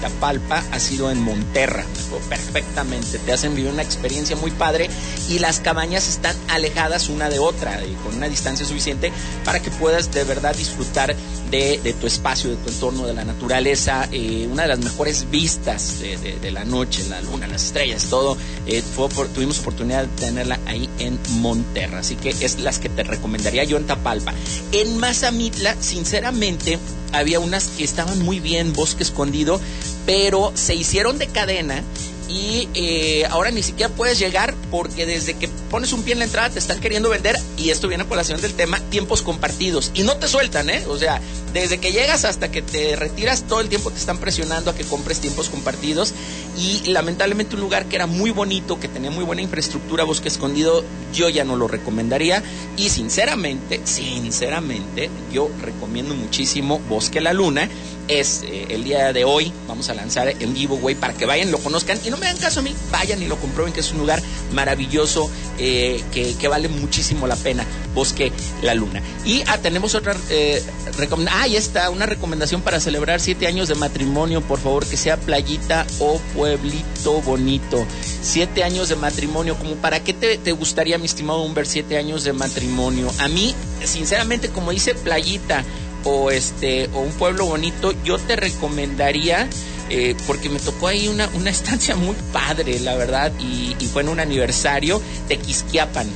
[0.01, 1.83] Tapalpa ha sido en Monterra,
[2.29, 4.87] perfectamente, te hacen vivir una experiencia muy padre
[5.29, 9.11] y las cabañas están alejadas una de otra, y con una distancia suficiente
[9.43, 11.15] para que puedas de verdad disfrutar
[11.49, 15.29] de, de tu espacio, de tu entorno, de la naturaleza, eh, una de las mejores
[15.29, 20.59] vistas de, la noche, la luna, las estrellas, todo, eh, fue tuvimos oportunidad de tenerla
[20.65, 24.33] ahí en Monterra, así que es las que te recomendaría yo en Tapalpa.
[24.71, 26.79] En Mazamitla, sinceramente,
[27.11, 29.59] había unas que estaban muy bien, bosque escondido,
[30.05, 31.83] pero se hicieron de cadena
[32.29, 36.25] y eh, ahora ni siquiera puedes llegar porque desde que pones un pie en la
[36.25, 39.91] entrada te están queriendo vender y esto viene a colación del tema tiempos compartidos.
[39.95, 40.85] Y no te sueltan, ¿eh?
[40.87, 41.19] O sea,
[41.53, 44.83] desde que llegas hasta que te retiras todo el tiempo te están presionando a que
[44.83, 46.13] compres tiempos compartidos.
[46.55, 50.83] Y lamentablemente un lugar que era muy bonito, que tenía muy buena infraestructura, bosque escondido,
[51.13, 52.43] yo ya no lo recomendaría.
[52.77, 57.67] Y sinceramente, sinceramente, yo recomiendo muchísimo Bosque La Luna
[58.09, 59.53] es eh, el día de hoy.
[59.67, 62.59] Vamos a lanzar en giveaway para que vayan, lo conozcan y no me hagan caso
[62.59, 67.27] a mí, vayan y lo comprueben que es un lugar maravilloso eh, que, vale muchísimo
[67.27, 67.65] la pena.
[67.93, 69.01] Bosque La Luna.
[69.25, 70.63] Y ah, tenemos otra eh,
[70.97, 71.41] recomendación.
[71.41, 75.17] Ah, ahí está, una recomendación para celebrar siete años de matrimonio, por favor, que sea
[75.17, 77.85] playita o pueblito bonito.
[78.21, 82.23] Siete años de matrimonio, como para qué te, te gustaría, mi estimado Humber, siete años
[82.23, 83.11] de matrimonio.
[83.19, 85.63] A mí, sinceramente, como dice playita
[86.03, 89.49] o este o un pueblo bonito, yo te recomendaría
[89.89, 94.09] eh, porque me tocó ahí una, una, estancia muy padre, la verdad, y, fue en
[94.09, 96.07] un aniversario de Quisquiapan,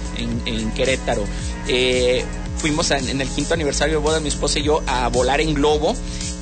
[0.45, 1.23] en, Querétaro.
[1.67, 2.23] Eh,
[2.57, 5.95] fuimos en el quinto aniversario de boda, mi esposa y yo, a volar en globo.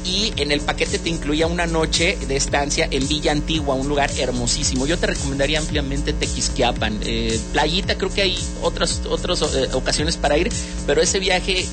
[0.03, 4.11] Y en el paquete te incluía una noche de estancia en Villa Antigua, un lugar
[4.17, 4.85] hermosísimo.
[4.87, 6.99] Yo te recomendaría ampliamente Tequisquiapan.
[7.05, 9.41] Eh, playita, creo que hay otras, otras
[9.73, 10.51] ocasiones para ir,
[10.85, 11.65] pero ese viaje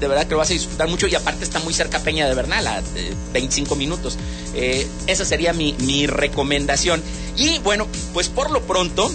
[0.00, 2.34] de verdad que lo vas a disfrutar mucho y aparte está muy cerca Peña de
[2.34, 2.82] Bernal, a
[3.32, 4.18] 25 minutos.
[4.54, 7.02] Eh, esa sería mi, recomendación.
[7.36, 9.10] Y bueno, pues por lo pronto,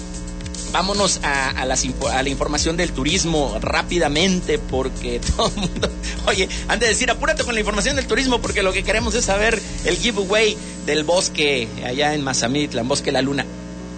[0.71, 5.89] vámonos a, la información del turismo rápidamente, porque todo el mundo,
[6.28, 9.26] oye, antes de decir, apúrate con la información del turismo, porque lo que queremos es
[9.26, 13.45] saber el giveaway del bosque allá en Mazamitla, en Bosque La Luna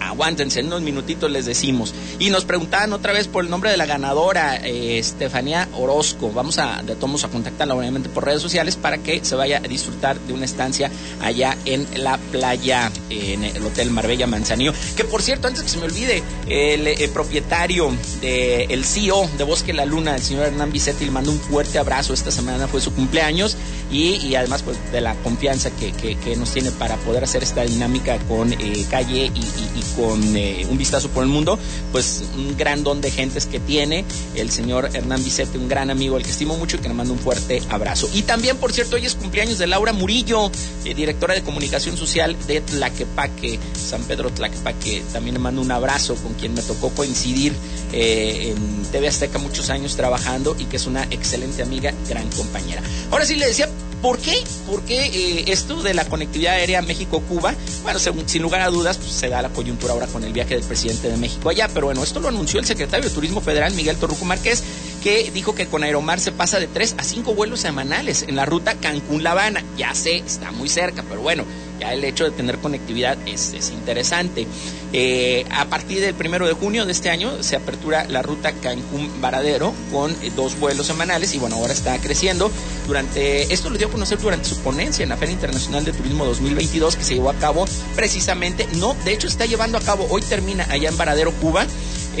[0.00, 1.94] aguántense, en unos minutitos les decimos.
[2.18, 6.30] Y nos preguntaban otra vez por el nombre de la ganadora, eh, Estefanía Orozco.
[6.32, 9.60] Vamos a, de todos a contactarla obviamente por redes sociales para que se vaya a
[9.60, 14.72] disfrutar de una estancia allá en la playa, en el Hotel Marbella Manzanillo.
[14.96, 19.72] Que por cierto, antes que se me olvide, el, propietario, de, el CEO de Bosque
[19.72, 22.12] La Luna, el señor Hernán Bicetti, le mando un fuerte abrazo.
[22.12, 23.56] Esta semana fue su cumpleaños
[23.90, 25.88] y, además pues de la confianza que,
[26.36, 30.78] nos tiene para poder hacer esta dinámica con eh, Calle y, y con eh, un
[30.78, 31.58] vistazo por el mundo,
[31.92, 36.16] pues un gran don de gentes que tiene el señor Hernán Vicente, un gran amigo
[36.16, 38.08] al que estimo mucho y que le mando un fuerte abrazo.
[38.14, 40.50] Y también, por cierto, hoy es cumpleaños de Laura Murillo,
[40.84, 45.02] eh, directora de comunicación social de Tlaquepaque, San Pedro Tlaquepaque.
[45.12, 47.54] También le mando un abrazo con quien me tocó coincidir
[47.92, 52.82] eh, en TV Azteca muchos años trabajando y que es una excelente amiga, gran compañera.
[53.10, 53.68] Ahora sí le decía
[54.02, 54.44] ¿Por qué?
[54.70, 59.28] Porque eh, esto de la conectividad aérea México-Cuba, bueno, sin lugar a dudas, pues, se
[59.28, 62.20] da la coyuntura ahora con el viaje del presidente de México allá, pero bueno, esto
[62.20, 64.62] lo anunció el secretario de Turismo Federal, Miguel Torruco Márquez,
[65.02, 68.46] que dijo que con Aeromar se pasa de 3 a 5 vuelos semanales en la
[68.46, 69.64] ruta Cancún-La Habana.
[69.76, 71.44] Ya sé, está muy cerca, pero bueno,
[71.78, 74.46] ya el hecho de tener conectividad es, interesante.
[74.92, 79.74] Eh, a partir del primero de junio de este año se apertura la ruta Cancún-Varadero
[79.92, 82.50] con eh, dos vuelos semanales y bueno, ahora está creciendo.
[82.86, 86.24] Durante esto lo dio a conocer durante su ponencia en la Feria Internacional de Turismo
[86.24, 90.22] 2022 que se llevó a cabo precisamente, no, de hecho está llevando a cabo, hoy
[90.22, 91.66] termina allá en Varadero, Cuba.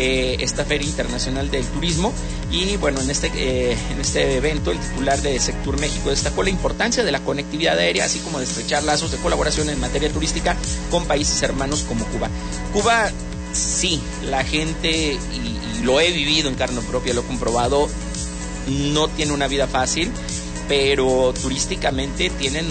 [0.00, 2.12] Eh, esta Feria Internacional del Turismo.
[2.52, 6.50] Y bueno, en este, eh, en este evento el titular de Sector México destacó la
[6.50, 10.56] importancia de la conectividad aérea, así como de estrechar lazos de colaboración en materia turística
[10.92, 12.28] con países hermanos como Cuba.
[12.72, 13.10] Cuba,
[13.52, 17.88] sí, la gente, y, lo he vivido en carne propia, lo he comprobado,
[18.68, 20.12] no tiene una vida fácil,
[20.68, 22.66] pero turísticamente tienen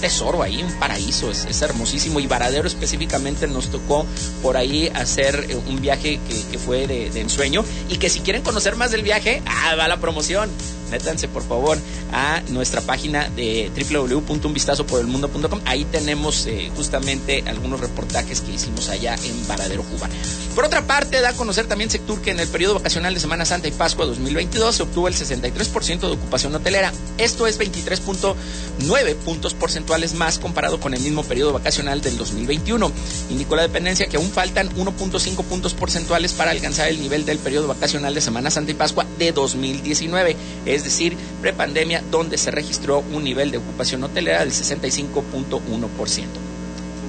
[0.00, 2.20] tesoro ahí, un paraíso, es, hermosísimo.
[2.20, 4.06] Y Varadero específicamente nos tocó
[4.42, 7.64] por ahí hacer eh, un viaje que, fue de, de, ensueño.
[7.88, 10.50] Y que si quieren conocer más del viaje, ah, va la promoción
[10.90, 11.78] métanse por favor
[12.12, 15.60] a nuestra página de www.unvistazoporelmundo.com.
[15.64, 20.08] Ahí tenemos eh, justamente algunos reportajes que hicimos allá en Varadero, Cuba.
[20.54, 23.44] Por otra parte, da a conocer también Sectur que en el periodo vacacional de Semana
[23.44, 26.92] Santa y Pascua 2022 se obtuvo el 63% de ocupación hotelera.
[27.18, 32.90] Esto es 23.9 puntos porcentuales más comparado con el mismo periodo vacacional del 2021.
[33.30, 37.68] Indicó la dependencia que aún faltan 1.5 puntos porcentuales para alcanzar el nivel del periodo
[37.68, 43.24] vacacional de Semana Santa y Pascua de 2019 es decir, prepandemia, donde se registró un
[43.24, 46.24] nivel de ocupación hotelera del 65.1%.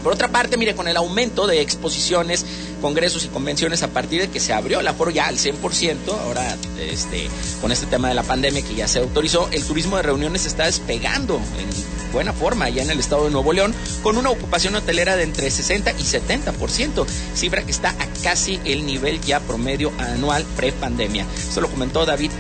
[0.04, 2.46] Por otra parte, mire, con el aumento de exposiciones,
[2.82, 6.56] congresos y convenciones a partir de que se abrió el aforo ya al 100%, ahora
[6.80, 7.28] este,
[7.62, 10.66] con este tema de la pandemia que ya se autorizó, el turismo de reuniones está
[10.66, 15.16] despegando en buena forma ya en el estado de Nuevo León, con una ocupación hotelera
[15.16, 17.06] de entre 60 y 70%,
[17.36, 21.26] cifra que está a casi el nivel ya promedio anual pre-pandemia.
[21.38, 22.32] Esto lo comentó David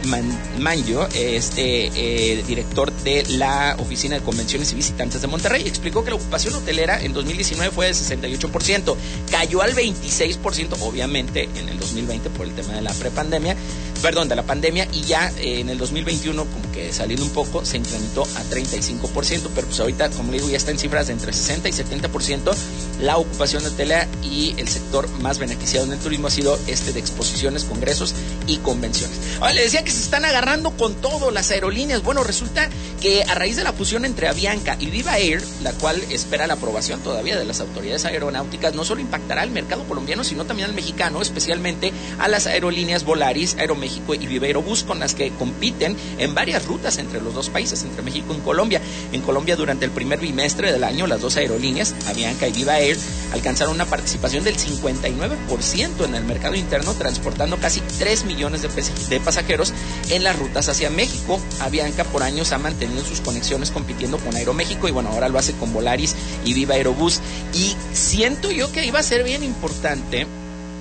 [0.60, 5.68] Manjo, este eh, director de la Oficina de Convenciones y Visitantes de Monterrey.
[5.68, 8.96] Explicó que la ocupación hotelera en 2019 fue de 68%,
[9.32, 13.56] cayó al 26%, obviamente, en el 2020 por el tema de la prepandemia,
[14.02, 17.78] perdón, de la pandemia, y ya en el 2021, como que saliendo un poco, se
[17.78, 21.34] incrementó a 35%, pero pues ahorita, como le digo, ya está en cifras de entre
[21.34, 22.56] 60 y 70%
[23.02, 27.00] la ocupación hotelera y el sector más beneficiado en el turismo ha sido este de
[27.00, 28.14] exposiciones, congresos
[28.48, 29.18] y convenciones.
[29.40, 32.04] Ahora le decía que se están agarrando con todo las aerolíneas.
[32.04, 32.70] Bueno, resulta
[33.02, 36.56] que a raíz de la fusión entre Avianca y Viva Air, la cual espera la
[36.56, 40.76] aprobación todavía de las autoridades aeronáuticas, no solo impactará al mercado colombiano, sino también al
[40.76, 46.34] mexicano, especialmente a las aerolíneas Volaris, Aeroméxico y Viva Aerobús, con las que compiten en
[46.34, 48.82] varias rutas entre los dos países, entre México y Colombia.
[49.12, 52.98] En Colombia, durante el primer bimestre del año, las dos aerolíneas, Avianca y Viva Air,
[53.32, 58.62] alcanzaron una participación del 59% en el mercado interno, transportando casi 3 millones
[59.10, 59.74] de, pasajeros
[60.10, 61.40] en las rutas hacia México.
[61.60, 65.54] Avianca por años ha mantenido sus conexiones compitiendo con Aeroméxico y bueno, ahora lo hace
[65.54, 67.22] con Volaris y Viva Aerobús.
[67.54, 70.28] Y siento yo que iba a ser bien importante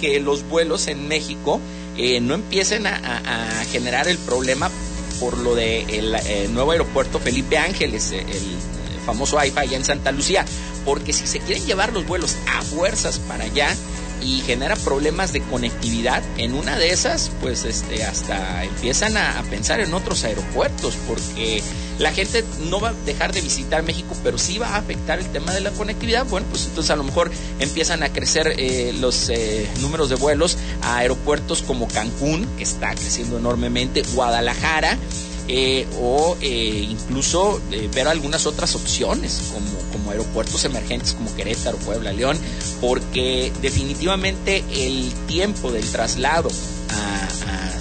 [0.01, 1.61] que los vuelos en México
[1.97, 4.71] eh, no empiecen a, generar el problema
[5.21, 9.85] por lo del de el nuevo aeropuerto Felipe Ángeles, el, el famoso AIFA allá en
[9.85, 10.45] Santa Lucía,
[10.85, 13.75] porque si se quieren llevar los vuelos a fuerzas para allá,
[14.23, 19.81] y genera problemas de conectividad, en una de esas, pues este, hasta empiezan a, pensar
[19.81, 21.63] en otros aeropuertos, porque
[21.99, 25.27] la gente no va a dejar de visitar México, pero sí va a afectar el
[25.27, 26.27] tema de la conectividad.
[26.27, 30.59] Bueno, pues entonces a lo mejor empiezan a crecer eh, los eh, números de vuelos
[30.83, 34.99] a aeropuertos como Cancún, que está creciendo enormemente, Guadalajara.
[35.49, 37.61] Eh, o incluso
[37.95, 42.39] ver algunas otras opciones como, como aeropuertos emergentes como Querétaro, Puebla, León,
[42.81, 46.49] porque definitivamente el tiempo del traslado
[46.91, 47.29] a,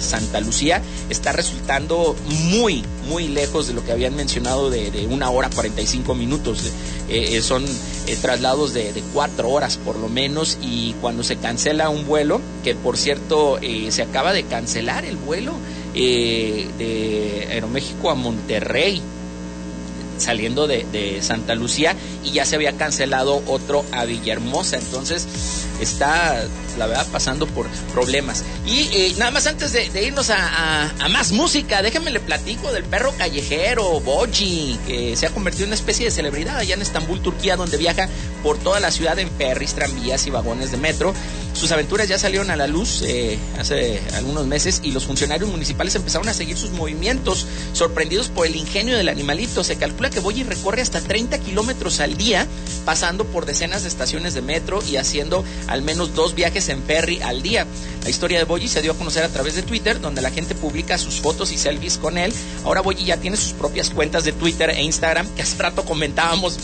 [0.00, 5.50] Santa Lucía está resultando muy, muy lejos de lo que habían mencionado de, una hora
[5.50, 6.72] 45 minutos.
[7.08, 11.88] Eh, eh, son eh, traslados de, cuatro horas por lo menos y cuando se cancela
[11.88, 13.58] un vuelo, que por cierto
[13.88, 15.52] se acaba de cancelar el vuelo
[15.96, 19.02] de Aeroméxico a Monterrey
[20.18, 21.94] saliendo de, Santa Lucía
[22.24, 24.78] y ya se había cancelado otro a Villahermosa.
[24.78, 25.26] Entonces
[25.80, 26.44] está,
[26.76, 28.44] la verdad, pasando por problemas.
[28.66, 33.12] Y eh, nada más antes de, irnos a, más música, déjenme le platico del perro
[33.16, 37.56] callejero, Boji, que se ha convertido en una especie de celebridad allá en Estambul, Turquía,
[37.56, 38.08] donde viaja
[38.42, 41.14] por toda la ciudad en ferries, tranvías y vagones de metro.
[41.56, 45.94] Sus aventuras ya salieron a la luz eh, hace algunos meses y los funcionarios municipales
[45.94, 49.64] empezaron a seguir sus movimientos, sorprendidos por el ingenio del animalito.
[49.64, 52.46] Se calcula que Boyi recorre hasta 30 kilómetros al día,
[52.84, 57.20] pasando por decenas de estaciones de metro y haciendo al menos dos viajes en ferry
[57.22, 57.66] al día.
[58.02, 60.54] La historia de Boyi se dio a conocer a través de Twitter, donde la gente
[60.54, 62.32] publica sus fotos y selfies con él.
[62.64, 66.58] Ahora Boyi ya tiene sus propias cuentas de Twitter e Instagram, que hace rato comentábamos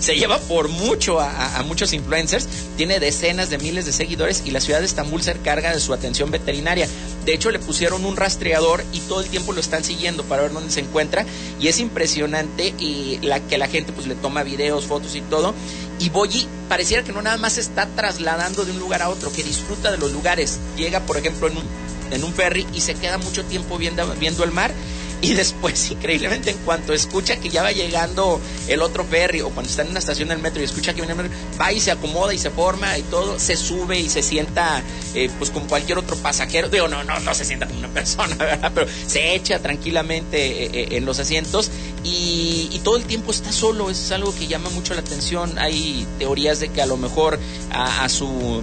[0.00, 4.60] se lleva por mucho a, muchos influencers, tiene decenas de miles de seguidores y la
[4.60, 6.88] ciudad de Estambul se encarga de su atención veterinaria.
[7.24, 10.52] De hecho, le pusieron un rastreador y todo el tiempo lo están siguiendo para ver
[10.52, 11.26] dónde se encuentra
[11.60, 15.54] y es impresionante y la que la gente pues le toma videos, fotos y todo.
[15.98, 19.42] Y Boyi pareciera que no nada más está trasladando de un lugar a otro, que
[19.42, 20.58] disfruta de los lugares.
[20.76, 21.64] Llega, por ejemplo, en un,
[22.12, 24.72] en un ferry y se queda mucho tiempo viendo, viendo el mar
[25.22, 29.68] y después, increíblemente, en cuanto escucha que ya va llegando el otro ferry o cuando
[29.68, 31.90] está en una estación del metro y escucha que viene el metro, va y se
[31.90, 34.82] acomoda y se forma y todo, se sube y se sienta
[35.14, 36.68] eh, pues como cualquier otro pasajero.
[36.68, 38.70] Digo, no, no, no se sienta como una persona, ¿verdad?
[38.74, 41.70] Pero se echa tranquilamente eh, eh, en los asientos
[42.04, 43.90] y, todo el tiempo está solo.
[43.90, 45.58] Eso es algo que llama mucho la atención.
[45.58, 47.38] Hay teorías de que a lo mejor
[47.70, 48.62] a, su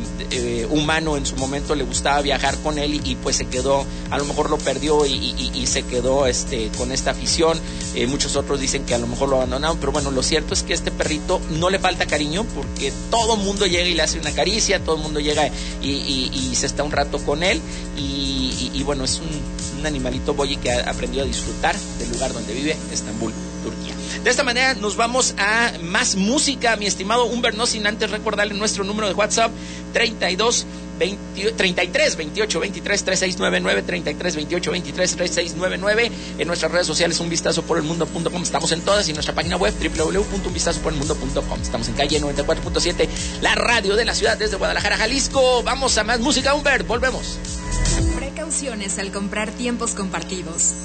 [0.72, 4.26] humano en su momento le gustaba viajar con él y, pues se quedó, a lo
[4.26, 7.60] mejor lo perdió y, se quedó este, con esta afición.
[8.08, 10.74] muchos otros dicen que a lo mejor lo abandonaron, pero bueno, lo cierto es que
[10.74, 14.80] este perrito no le falta cariño porque todo mundo llega y le hace una caricia,
[14.80, 15.50] todo el mundo llega
[15.82, 17.60] y, se está un rato con él
[17.98, 19.55] y, bueno, es un,
[19.86, 23.34] animalito boy que ha aprendido a disfrutar del lugar donde vive, Estambul,
[23.64, 23.94] Turquía.
[24.24, 28.54] De esta manera nos vamos a más música, mi estimado Humber, no sin antes recordarle
[28.54, 29.52] nuestro número de WhatsApp
[29.94, 30.66] 32
[30.98, 37.78] 33 28 23 3699 33 28 23 3699 en nuestras redes sociales un vistazo por
[37.78, 43.08] el mundo.com estamos en todas y en nuestra página web www.unvistazoporelmundo.com estamos en calle 94.7
[43.42, 45.64] la radio de la ciudad desde Guadalajara Jalisco.
[45.64, 47.38] Vamos a más música Humbert volvemos
[49.00, 50.76] al comprar tiempos compartidos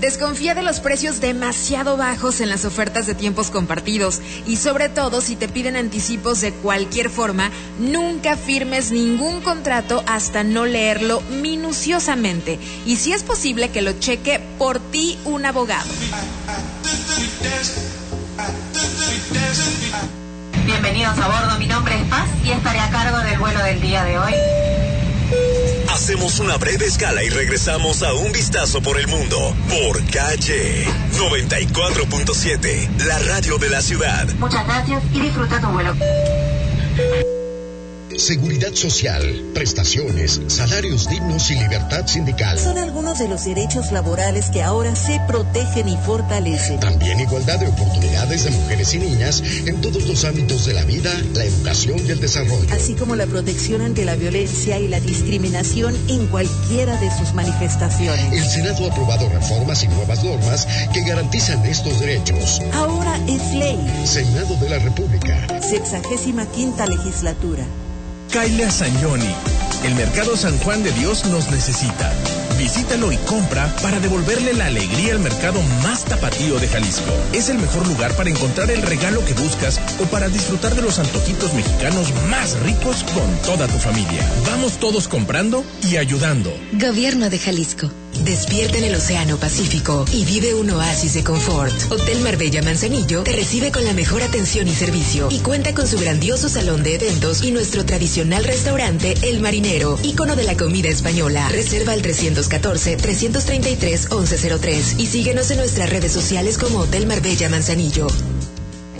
[0.00, 5.20] Desconfía de los precios demasiado bajos en las ofertas de tiempos compartidos y sobre todo
[5.20, 12.58] si te piden anticipos de cualquier forma, nunca firmes ningún contrato hasta no leerlo minuciosamente
[12.84, 15.88] y si es posible que lo cheque por ti un abogado.
[20.64, 24.02] Bienvenidos a bordo, mi nombre es Paz y estaré a cargo del vuelo del día
[24.02, 24.34] de hoy.
[25.92, 33.04] Hacemos una breve escala y regresamos a un vistazo por el mundo por calle 94.7,
[33.04, 34.26] la radio de la ciudad.
[34.38, 35.94] Muchas gracias y disfruta tu vuelo.
[38.16, 39.22] Seguridad social,
[39.54, 42.58] prestaciones, salarios dignos y libertad sindical.
[42.58, 46.78] Son algunos de los derechos laborales que ahora se protegen y fortalecen.
[46.78, 51.10] También igualdad de oportunidades de mujeres y niñas en todos los ámbitos de la vida,
[51.34, 52.66] la educación y el desarrollo.
[52.72, 58.32] Así como la protección ante la violencia y la discriminación en cualquiera de sus manifestaciones.
[58.32, 62.60] El Senado ha aprobado reformas y nuevas normas que garantizan estos derechos.
[62.74, 63.78] Ahora es ley.
[64.04, 65.60] Senado de la República.
[65.60, 67.64] Sexagésima quinta legislatura.
[68.32, 69.34] Kaila Sañoni.
[69.84, 72.10] El Mercado San Juan de Dios nos necesita.
[72.56, 77.12] Visítalo y compra para devolverle la alegría al mercado más tapatío de Jalisco.
[77.34, 80.98] Es el mejor lugar para encontrar el regalo que buscas o para disfrutar de los
[80.98, 84.26] antojitos mexicanos más ricos con toda tu familia.
[84.46, 86.50] Vamos todos comprando y ayudando.
[86.72, 87.90] Gobierno de Jalisco.
[88.20, 91.74] Despierta en el Océano Pacífico y vive un oasis de confort.
[91.90, 95.98] Hotel Marbella Manzanillo te recibe con la mejor atención y servicio y cuenta con su
[95.98, 101.48] grandioso salón de eventos y nuestro tradicional restaurante El Marinero, ícono de la comida española.
[101.48, 108.06] Reserva al 314-333-1103 y síguenos en nuestras redes sociales como Hotel Marbella Manzanillo.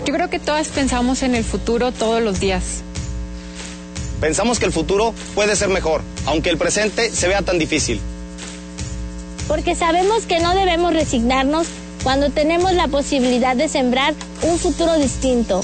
[0.05, 2.81] Yo creo que todas pensamos en el futuro todos los días.
[4.19, 8.01] Pensamos que el futuro puede ser mejor, aunque el presente se vea tan difícil.
[9.47, 11.67] Porque sabemos que no debemos resignarnos
[12.03, 15.61] cuando tenemos la posibilidad de sembrar un futuro distinto.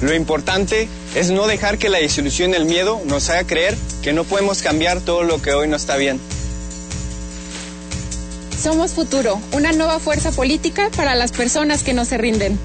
[0.00, 4.12] Lo importante es no dejar que la desilusión y el miedo nos haga creer que
[4.12, 6.20] no podemos cambiar todo lo que hoy no está bien.
[8.62, 12.58] Somos Futuro, una nueva fuerza política para las personas que no se rinden.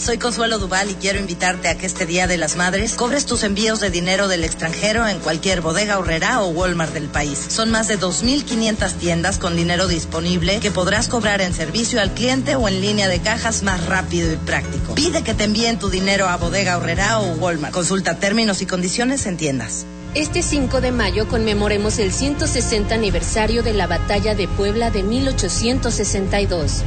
[0.00, 3.42] Soy Consuelo Duval y quiero invitarte a que este Día de las Madres cobres tus
[3.42, 7.38] envíos de dinero del extranjero en cualquier bodega horrera o Walmart del país.
[7.48, 12.56] Son más de 2.500 tiendas con dinero disponible que podrás cobrar en servicio al cliente
[12.56, 14.94] o en línea de cajas más rápido y práctico.
[14.94, 17.74] Pide que te envíen tu dinero a bodega horrera o Walmart.
[17.74, 19.84] Consulta términos y condiciones en tiendas.
[20.14, 26.84] Este 5 de mayo conmemoremos el 160 aniversario de la Batalla de Puebla de 1862.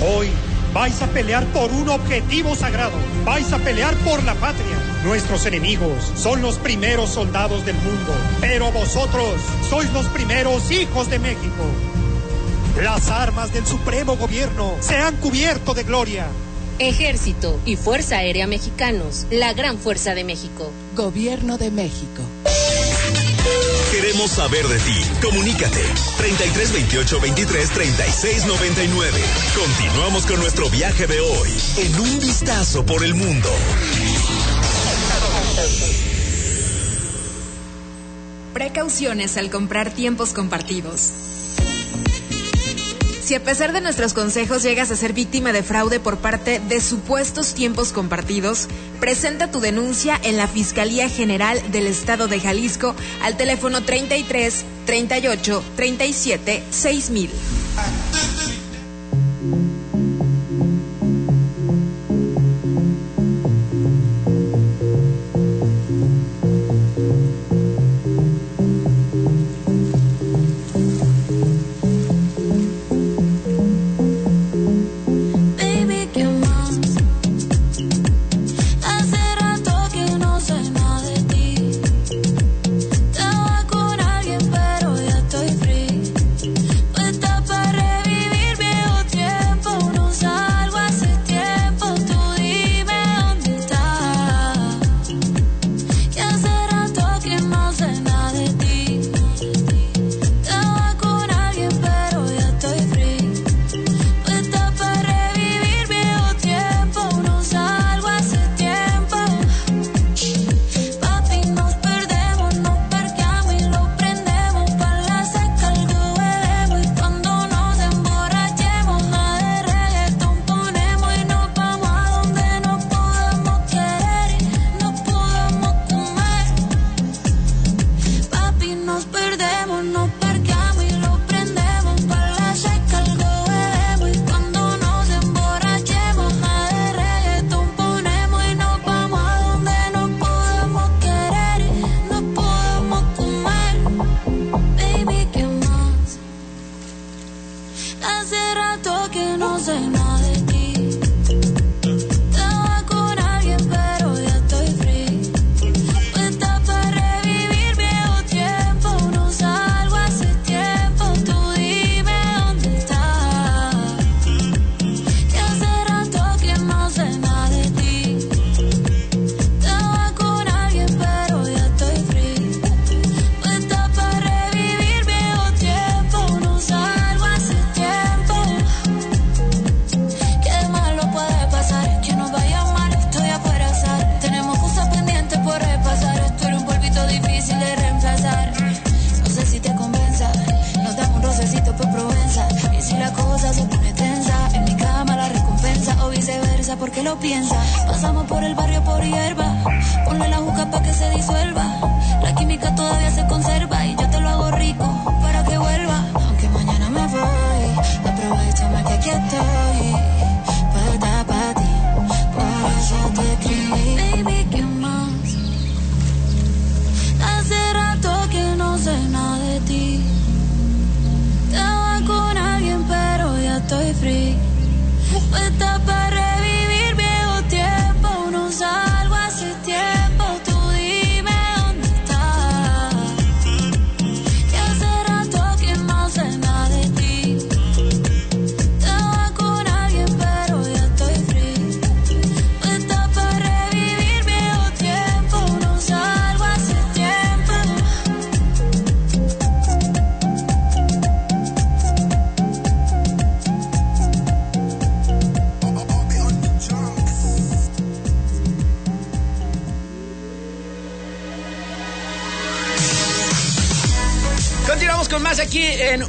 [0.00, 0.30] Hoy
[0.74, 2.98] vais a pelear por un objetivo sagrado.
[3.24, 4.76] Vais a pelear por la patria.
[5.04, 11.20] Nuestros enemigos son los primeros soldados del mundo, pero vosotros sois los primeros hijos de
[11.20, 11.64] México.
[12.82, 16.26] Las armas del supremo gobierno se han cubierto de gloria.
[16.80, 20.72] Ejército y Fuerza Aérea Mexicanos, la gran fuerza de México.
[20.96, 22.22] Gobierno de México.
[23.94, 25.00] Queremos saber de ti.
[25.22, 25.80] Comunícate.
[26.16, 29.20] 33 28 23 36 99.
[29.54, 33.48] Continuamos con nuestro viaje de hoy en un vistazo por el mundo.
[38.52, 41.33] Precauciones al comprar tiempos compartidos.
[43.24, 46.78] Si a pesar de nuestros consejos llegas a ser víctima de fraude por parte de
[46.78, 48.68] supuestos tiempos compartidos,
[49.00, 55.64] presenta tu denuncia en la Fiscalía General del Estado de Jalisco al teléfono 33 38
[55.74, 57.30] 37 6000.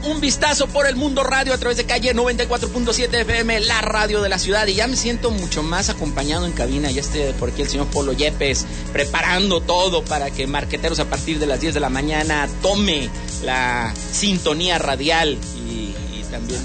[0.07, 4.29] Un Vistazo por el Mundo Radio a través de calle 94.7 FM, la radio de
[4.29, 4.67] la ciudad.
[4.67, 6.91] Y ya me siento mucho más acompañado en cabina.
[6.91, 11.39] Ya esté por aquí el señor Polo Yepes preparando todo para que Marqueteros a partir
[11.39, 13.09] de las 10 de la mañana tome
[13.43, 15.93] la sintonía radial y,
[16.29, 16.61] también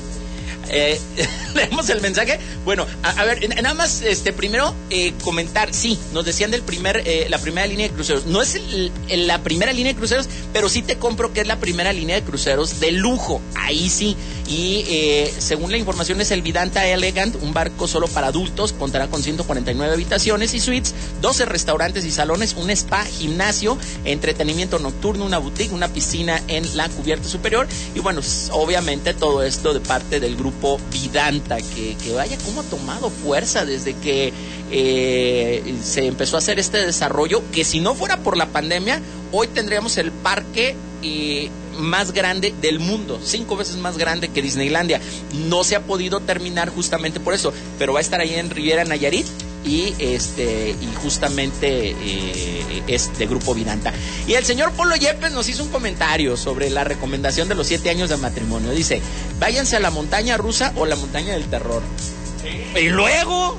[0.68, 1.01] eh,
[1.55, 2.38] leemos el mensaje.
[2.64, 5.72] Bueno, a, ver, nada más, este, primero eh, comentar.
[5.72, 8.26] Sí, nos decían del primer, eh, la primera línea de cruceros.
[8.26, 8.61] No es
[9.09, 12.22] la primera línea de cruceros, pero sí te compro que es la primera línea de
[12.22, 13.40] cruceros de lujo.
[13.55, 14.16] Ahí sí.
[14.51, 19.07] Y eh, según la información es el Vidanta Elegant, un barco solo para adultos, contará
[19.07, 25.38] con 149 habitaciones y suites, 12 restaurantes y salones, un spa, gimnasio, entretenimiento nocturno, una
[25.38, 27.68] boutique, una piscina en la cubierta superior.
[27.94, 32.64] Y bueno, obviamente todo esto de parte del grupo Vidanta, que, que vaya cómo ha
[32.64, 34.32] tomado fuerza desde que
[34.70, 39.01] eh, se empezó a hacer este desarrollo, que si no fuera por la pandemia,
[39.32, 45.01] hoy tendríamos el parque eh, más grande del mundo, cinco veces más grande que Disneylandia.
[45.48, 48.84] No se ha podido terminar justamente por eso, pero va a estar ahí en Riviera
[48.84, 49.26] Nayarit
[49.65, 53.93] y este y justamente eh, es de Grupo Vidanta.
[54.27, 57.91] Y el señor Polo Yepes nos hizo un comentario sobre la recomendación de los siete
[57.91, 58.71] años de matrimonio.
[58.71, 59.01] Dice,
[59.39, 61.83] váyanse a la montaña rusa o la montaña del terror.
[62.77, 63.59] Y luego,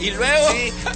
[0.00, 0.46] y luego...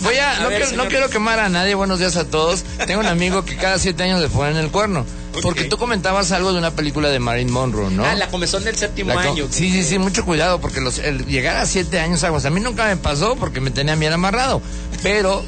[0.02, 2.64] Voy a, no, ver, no quiero quemar a nadie, buenos días a todos.
[2.86, 5.04] Tengo un amigo que cada siete años le ponen el cuerno.
[5.42, 8.04] Porque tú comentabas algo de una película de Marilyn Monroe, ¿no?
[8.04, 9.46] Ah, la comezón del séptimo La año.
[9.50, 12.60] Sí, sí, sí, mucho cuidado, porque los, el llegar a siete años aguas, a mí
[12.60, 14.60] nunca me pasó porque me tenía bien amarrado.
[15.02, 15.44] Pero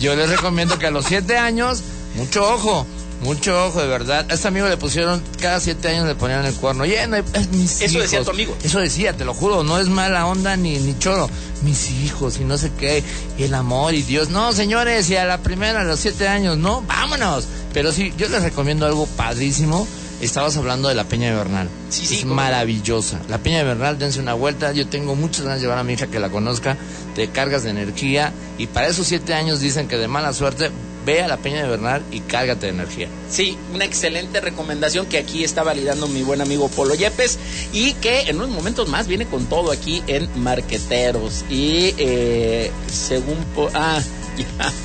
[0.00, 1.82] yo les recomiendo que a los siete años,
[2.14, 2.86] mucho ojo,
[3.22, 4.26] mucho ojo, de verdad.
[4.30, 6.82] A este amigo le pusieron, cada siete años le ponían el cuerno.
[6.84, 8.26] Oye, no es mis Eso decía hijos".
[8.26, 8.56] tu amigo.
[8.62, 11.28] Eso decía, te lo juro, no es mala onda ni, ni choro.
[11.62, 13.02] Mis hijos y no sé qué,
[13.38, 14.28] y el amor y Dios.
[14.28, 17.46] No, señores, y a la primera, a los siete años, no, vámonos.
[17.72, 19.86] Pero sí, yo les recomiendo algo padrísimo.
[20.20, 21.68] Estabas hablando de la Peña de Bernal.
[21.90, 23.20] Sí, sí, es maravillosa.
[23.28, 24.72] La Peña de Bernal, dense una vuelta.
[24.72, 26.76] Yo tengo muchas ganas de llevar a mi hija que la conozca.
[27.14, 28.32] Te cargas de energía.
[28.56, 30.70] Y para esos siete años dicen que de mala suerte,
[31.06, 33.08] ve a la Peña de Bernal y cárgate de energía.
[33.30, 37.38] Sí, una excelente recomendación que aquí está validando mi buen amigo Polo Yepes
[37.72, 41.44] y que en unos momentos más viene con todo aquí en Marqueteros.
[41.48, 43.36] Y eh, según...
[43.72, 44.02] ah,
[44.36, 44.72] ya.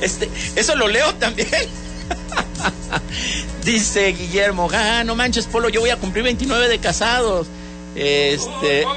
[0.00, 1.48] Este, eso lo leo también.
[3.64, 7.48] Dice Guillermo, ah, no manches, Polo, yo voy a cumplir 29 de casados.
[8.00, 8.86] Este.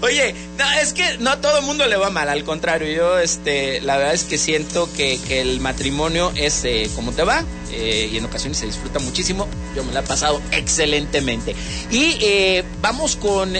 [0.00, 3.18] Oye, no, es que no a todo el mundo le va mal, al contrario, yo
[3.18, 7.44] este, la verdad es que siento que, que el matrimonio es eh, como te va
[7.70, 9.46] eh, y en ocasiones se disfruta muchísimo,
[9.76, 11.54] yo me la he pasado excelentemente.
[11.90, 13.54] Y eh, vamos con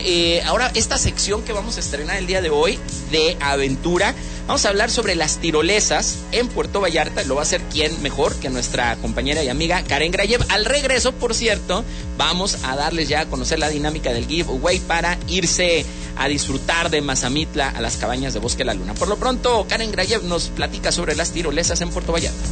[0.47, 2.77] ahora esta sección que vamos a estrenar el día de hoy
[3.13, 4.17] de aventura.
[4.47, 7.25] Vamos a hablar sobre las tirolesas en Puerto Vallarta.
[7.25, 10.45] Lo va a hacer quién mejor que nuestra compañera y amiga Karen Grayev.
[10.51, 11.83] Al regreso, por cierto,
[12.19, 15.87] vamos a darles ya a conocer la dinámica del giveaway para irse
[16.19, 18.93] a disfrutar de Mazamitla a las cabañas de Bosque La Luna.
[18.93, 22.45] Por lo pronto, Karen Grayev nos platica sobre las tirolesas en Puerto Vallarta.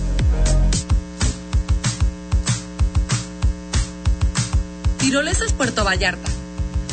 [4.98, 6.30] Tirolesas Puerto Vallarta.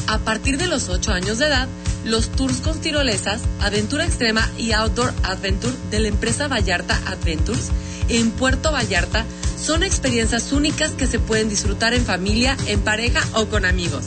[0.08, 1.70] A partir de los 8 años de edad,
[2.10, 7.70] los tours con tirolesas, aventura extrema y outdoor adventure de la empresa Vallarta Adventures
[8.10, 9.26] en Puerto Vallarta
[9.58, 14.06] son experiencias únicas que se pueden disfrutar en familia, en pareja o con amigos.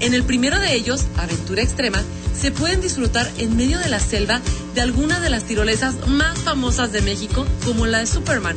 [0.00, 2.02] En el primero de ellos, Aventura Extrema,
[2.38, 4.40] se pueden disfrutar en medio de la selva
[4.74, 8.56] de algunas de las tirolesas más famosas de México, como la de Superman,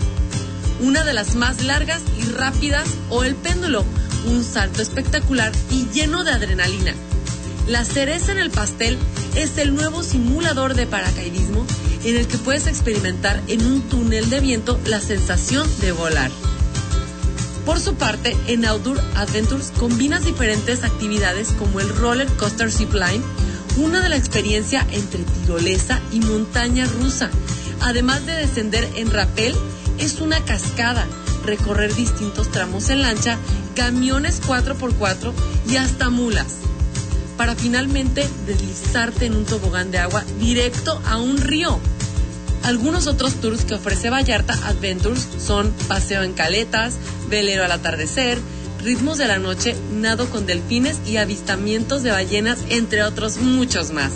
[0.81, 3.85] una de las más largas y rápidas, o el péndulo,
[4.27, 6.93] un salto espectacular y lleno de adrenalina.
[7.68, 8.97] La cereza en el pastel
[9.36, 11.66] es el nuevo simulador de paracaidismo
[12.03, 16.30] en el que puedes experimentar en un túnel de viento la sensación de volar.
[17.66, 23.24] Por su parte, en Outdoor Adventures combinas diferentes actividades como el roller coaster zipline,
[23.78, 27.32] una de la experiencia entre tirolesa y montaña rusa.
[27.82, 29.55] Además de descender en rapel,
[29.97, 31.07] es una cascada,
[31.43, 33.39] recorrer distintos tramos en lancha,
[33.76, 35.34] camiones 4x4
[35.68, 36.64] y hasta mulas.
[37.38, 41.79] Para finalmente deslizarte en un tobogán de agua directo a un río.
[42.63, 46.95] Algunos otros tours que ofrece Vallarta Adventures son paseo en caletas,
[47.29, 48.39] velero al atardecer,
[48.81, 54.11] ritmos de la noche, nado con delfines y avistamientos de ballenas, entre otros muchos más.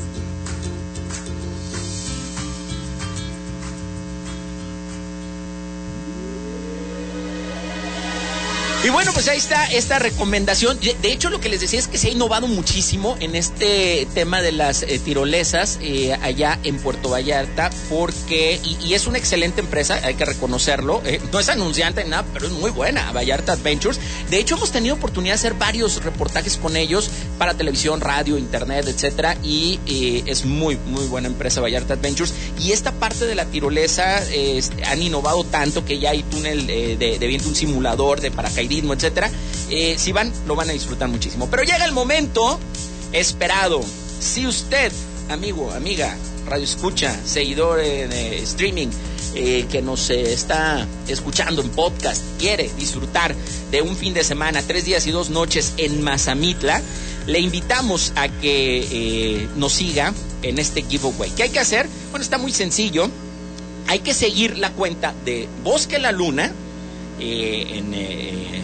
[8.90, 10.80] Y bueno, pues ahí está esta recomendación.
[10.80, 14.42] De hecho, lo que les decía es que se ha innovado muchísimo en este tema
[14.42, 20.00] de las eh, tirolesas eh, allá en Puerto Vallarta, porque, y, es una excelente empresa,
[20.04, 21.04] hay que reconocerlo.
[21.06, 24.00] eh, no es anunciante nada, pero es muy buena, Vallarta Adventures.
[24.32, 28.86] De hecho, hemos tenido oportunidad de hacer varios reportajes con ellos para televisión, radio, internet,
[28.88, 32.34] etcétera, y eh, es muy, muy buena empresa Vallarta Adventures.
[32.60, 34.22] Y esta parte de la tirolesa
[34.86, 38.94] han innovado tanto que ya hay túnel eh, de, de viento, un simulador de paracaidismo,
[38.94, 39.32] etcétera.
[39.70, 41.50] Eh, si van, lo van a disfrutar muchísimo.
[41.50, 42.60] Pero llega el momento
[43.12, 43.82] esperado.
[44.20, 44.92] Si usted,
[45.30, 46.16] amigo, amiga,
[46.46, 48.90] radio escucha, seguidor eh, streaming,
[49.36, 53.36] eh, que nos eh, está escuchando en podcast, quiere disfrutar
[53.70, 56.82] de un fin de semana, tres días y dos noches en Mazamitla,
[57.28, 61.30] le invitamos a que eh, nos siga en este giveaway.
[61.32, 61.88] ¿Qué hay que hacer?
[62.10, 63.10] Bueno, está muy sencillo.
[63.88, 66.52] Hay que seguir la cuenta de Bosque la Luna
[67.20, 67.94] en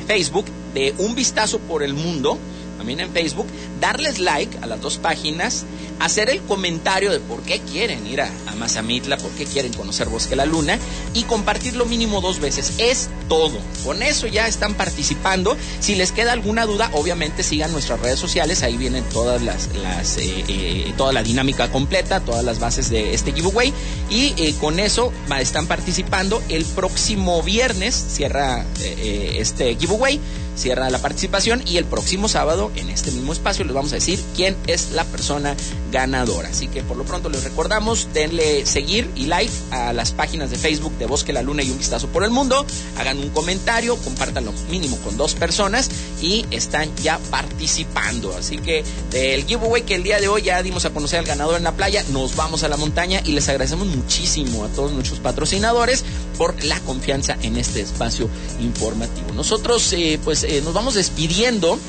[0.07, 2.39] Facebook, de Un Vistazo por el Mundo,
[2.85, 3.47] también en Facebook,
[3.81, 5.65] darles like a las dos páginas,
[5.99, 8.29] hacer el comentario de por qué quieren ir a,
[8.59, 10.79] Mazamitla, por qué quieren conocer Bosque la Luna
[11.13, 12.73] y compartirlo mínimo dos veces.
[12.77, 13.57] Es todo.
[13.83, 15.57] Con eso ya están participando.
[15.81, 18.63] Si les queda alguna duda, obviamente sigan nuestras redes sociales.
[18.63, 23.13] Ahí vienen todas las, las eh, eh, toda la dinámica completa, todas las bases de
[23.13, 23.73] este giveaway.
[24.09, 26.41] Y eh, con eso están participando.
[26.47, 30.21] El próximo viernes cierra este giveaway
[30.55, 34.19] cierra la participación y el próximo sábado en este mismo espacio les vamos a decir
[34.35, 35.55] quién es la persona
[35.91, 36.49] ganadora.
[36.49, 40.57] Así que por lo pronto les recordamos, denle seguir y like a las páginas de
[40.57, 42.65] Facebook de Bosque la Luna y Un Vistazo por el Mundo,
[42.97, 45.89] hagan un comentario, compártanlo mínimo con dos personas
[46.21, 48.35] y están ya participando.
[48.37, 51.57] Así que del giveaway que el día de hoy ya dimos a conocer al ganador
[51.57, 55.19] en la playa, nos vamos a la montaña y les agradecemos muchísimo a todos nuestros
[55.19, 56.03] patrocinadores
[56.37, 59.33] por la confianza en este espacio informativo.
[59.33, 61.79] Nosotros eh, pues eh, nos vamos despidiendo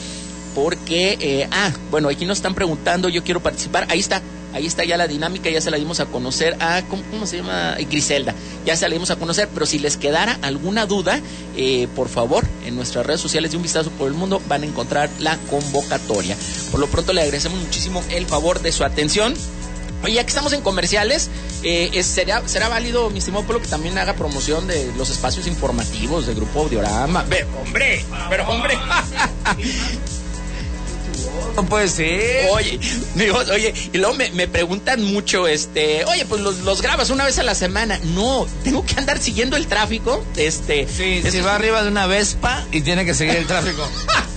[0.57, 4.23] porque, eh, ah, bueno, aquí nos están preguntando, yo quiero participar, ahí está,
[4.55, 7.77] ahí está ya la dinámica, ya se la dimos a conocer a, ¿cómo, se llama?
[7.91, 8.35] Griselda,
[8.65, 11.21] ya se la dimos a conocer, pero si les quedara alguna duda,
[11.59, 14.67] eh, por favor, en nuestras redes sociales de Un Vistazo por el Mundo van a
[14.67, 16.39] encontrar la convocatoria.
[16.71, 19.35] Por lo pronto le agradecemos muchísimo el favor de su atención.
[20.05, 21.29] Oye, ya que estamos en comerciales,
[21.65, 26.27] eh, ¿será, ¿será válido, mi estimado Polo, que también haga promoción de los espacios informativos
[26.27, 27.25] de Grupo Audiorama?
[27.25, 28.79] Ve, hombre, pero hombre.
[31.57, 32.49] No puede ser.
[32.51, 32.79] Oye,
[33.15, 37.25] digo, oye, y luego me, me preguntan mucho, este, oye, pues los, los grabas una
[37.25, 37.99] vez a la semana.
[38.15, 40.25] No, tengo que andar siguiendo el tráfico.
[40.37, 43.89] Este, Sí, es- va arriba de una Vespa y tiene que seguir el tráfico.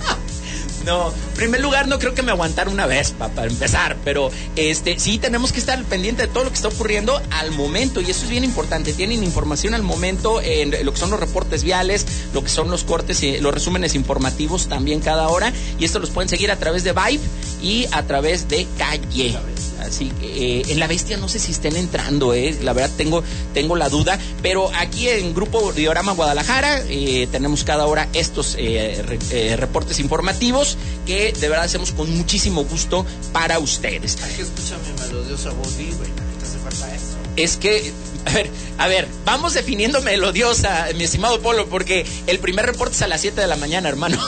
[0.84, 4.98] No, en primer lugar no creo que me aguantara una Vespa para empezar, pero este
[4.98, 8.24] sí tenemos que estar pendiente de todo lo que está ocurriendo al momento y eso
[8.24, 8.92] es bien importante.
[8.92, 12.84] Tienen información al momento en lo que son los reportes viales, lo que son los
[12.84, 16.84] cortes y los resúmenes informativos también cada hora y esto los pueden seguir a través
[16.84, 17.22] de Vibe
[17.62, 19.38] y a través de Calle.
[19.80, 23.22] Así que eh, en la bestia no sé si estén entrando, eh, la verdad tengo,
[23.54, 29.02] tengo la duda, pero aquí en Grupo Diorama Guadalajara eh, tenemos cada hora estos eh,
[29.06, 30.76] re- reportes informativos
[31.06, 34.16] que de verdad hacemos con muchísimo gusto para ustedes.
[34.22, 36.10] Hay que escuchar mi melodiosa voz, güey.
[36.42, 37.04] Hace falta eso.
[37.36, 37.92] Es que,
[38.26, 43.02] a ver, a ver, vamos definiendo melodiosa, mi estimado Polo, porque el primer reporte es
[43.02, 44.18] a las 7 de la mañana, hermano.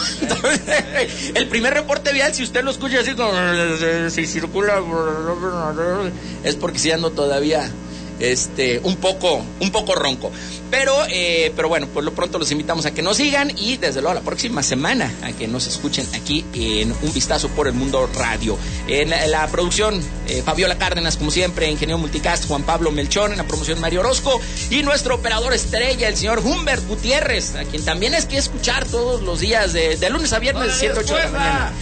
[1.35, 3.33] el primer reporte vial, si usted lo escucha así como
[4.11, 4.83] si circula,
[6.45, 7.71] es porque si ando todavía
[8.23, 10.31] este un poco un poco ronco.
[10.71, 14.01] Pero eh, pero bueno por lo pronto los invitamos a que nos sigan y desde
[14.01, 18.09] luego la próxima semana a que nos escuchen aquí en un vistazo por el mundo
[18.15, 18.57] radio.
[18.87, 23.33] En la, en la producción eh, Fabiola Cárdenas como siempre ingeniero multicast Juan Pablo Melchón
[23.33, 27.85] en la promoción Mario Orozco y nuestro operador estrella el señor Humbert Gutiérrez a quien
[27.85, 31.01] también es que escuchar todos los días de, de lunes a viernes de 7 a
[31.01, 31.73] 8 de la mañana.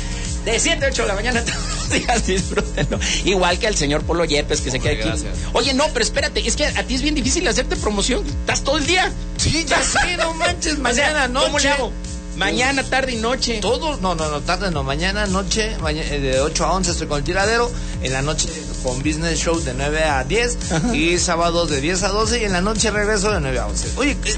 [0.44, 1.44] De 7 a 8 de la mañana
[1.98, 2.98] días, disfrútenlo.
[3.24, 5.02] Igual que al señor Polo Yepes que se queda aquí.
[5.02, 5.34] gracias.
[5.52, 8.24] Oye, no, pero espérate, es que a ti es bien difícil hacerte promoción.
[8.26, 9.12] Estás todo el día.
[9.36, 11.46] Sí, ya sé, no manches, O sea, mañana, noche.
[11.46, 11.92] ¿Cómo le hago?
[12.36, 13.58] Mañana, tarde y noche.
[13.60, 17.06] Todo, no, no, no, tarde no, mañana, noche, maña- eh, de 8 a 11 estoy
[17.06, 17.70] con el tiradero,
[18.02, 18.48] en la noche
[18.82, 20.58] con Business Show de 9 a 10
[20.94, 23.88] y sábados de 10 a 12 y en la noche regreso de 9 a 11.
[23.96, 24.36] Oye, eh,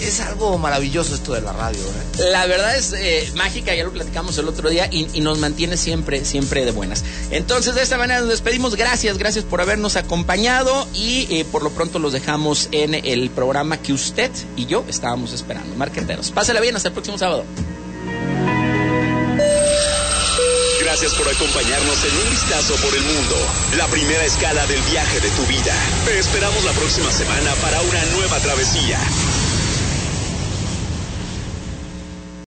[0.00, 2.30] es algo maravilloso esto de la radio, ¿eh?
[2.30, 5.76] La verdad es eh, mágica, ya lo platicamos el otro día y, y nos mantiene
[5.76, 7.04] siempre, siempre de buenas.
[7.30, 8.76] Entonces, de esta manera nos despedimos.
[8.76, 13.76] Gracias, gracias por habernos acompañado y eh, por lo pronto los dejamos en el programa
[13.78, 15.74] que usted y yo estábamos esperando.
[15.76, 16.30] Marqueteros.
[16.30, 17.44] Pásela bien, hasta el próximo sábado.
[20.90, 23.36] Gracias por acompañarnos en un vistazo por el mundo.
[23.76, 25.72] La primera escala del viaje de tu vida.
[26.04, 28.98] Te esperamos la próxima semana para una nueva travesía.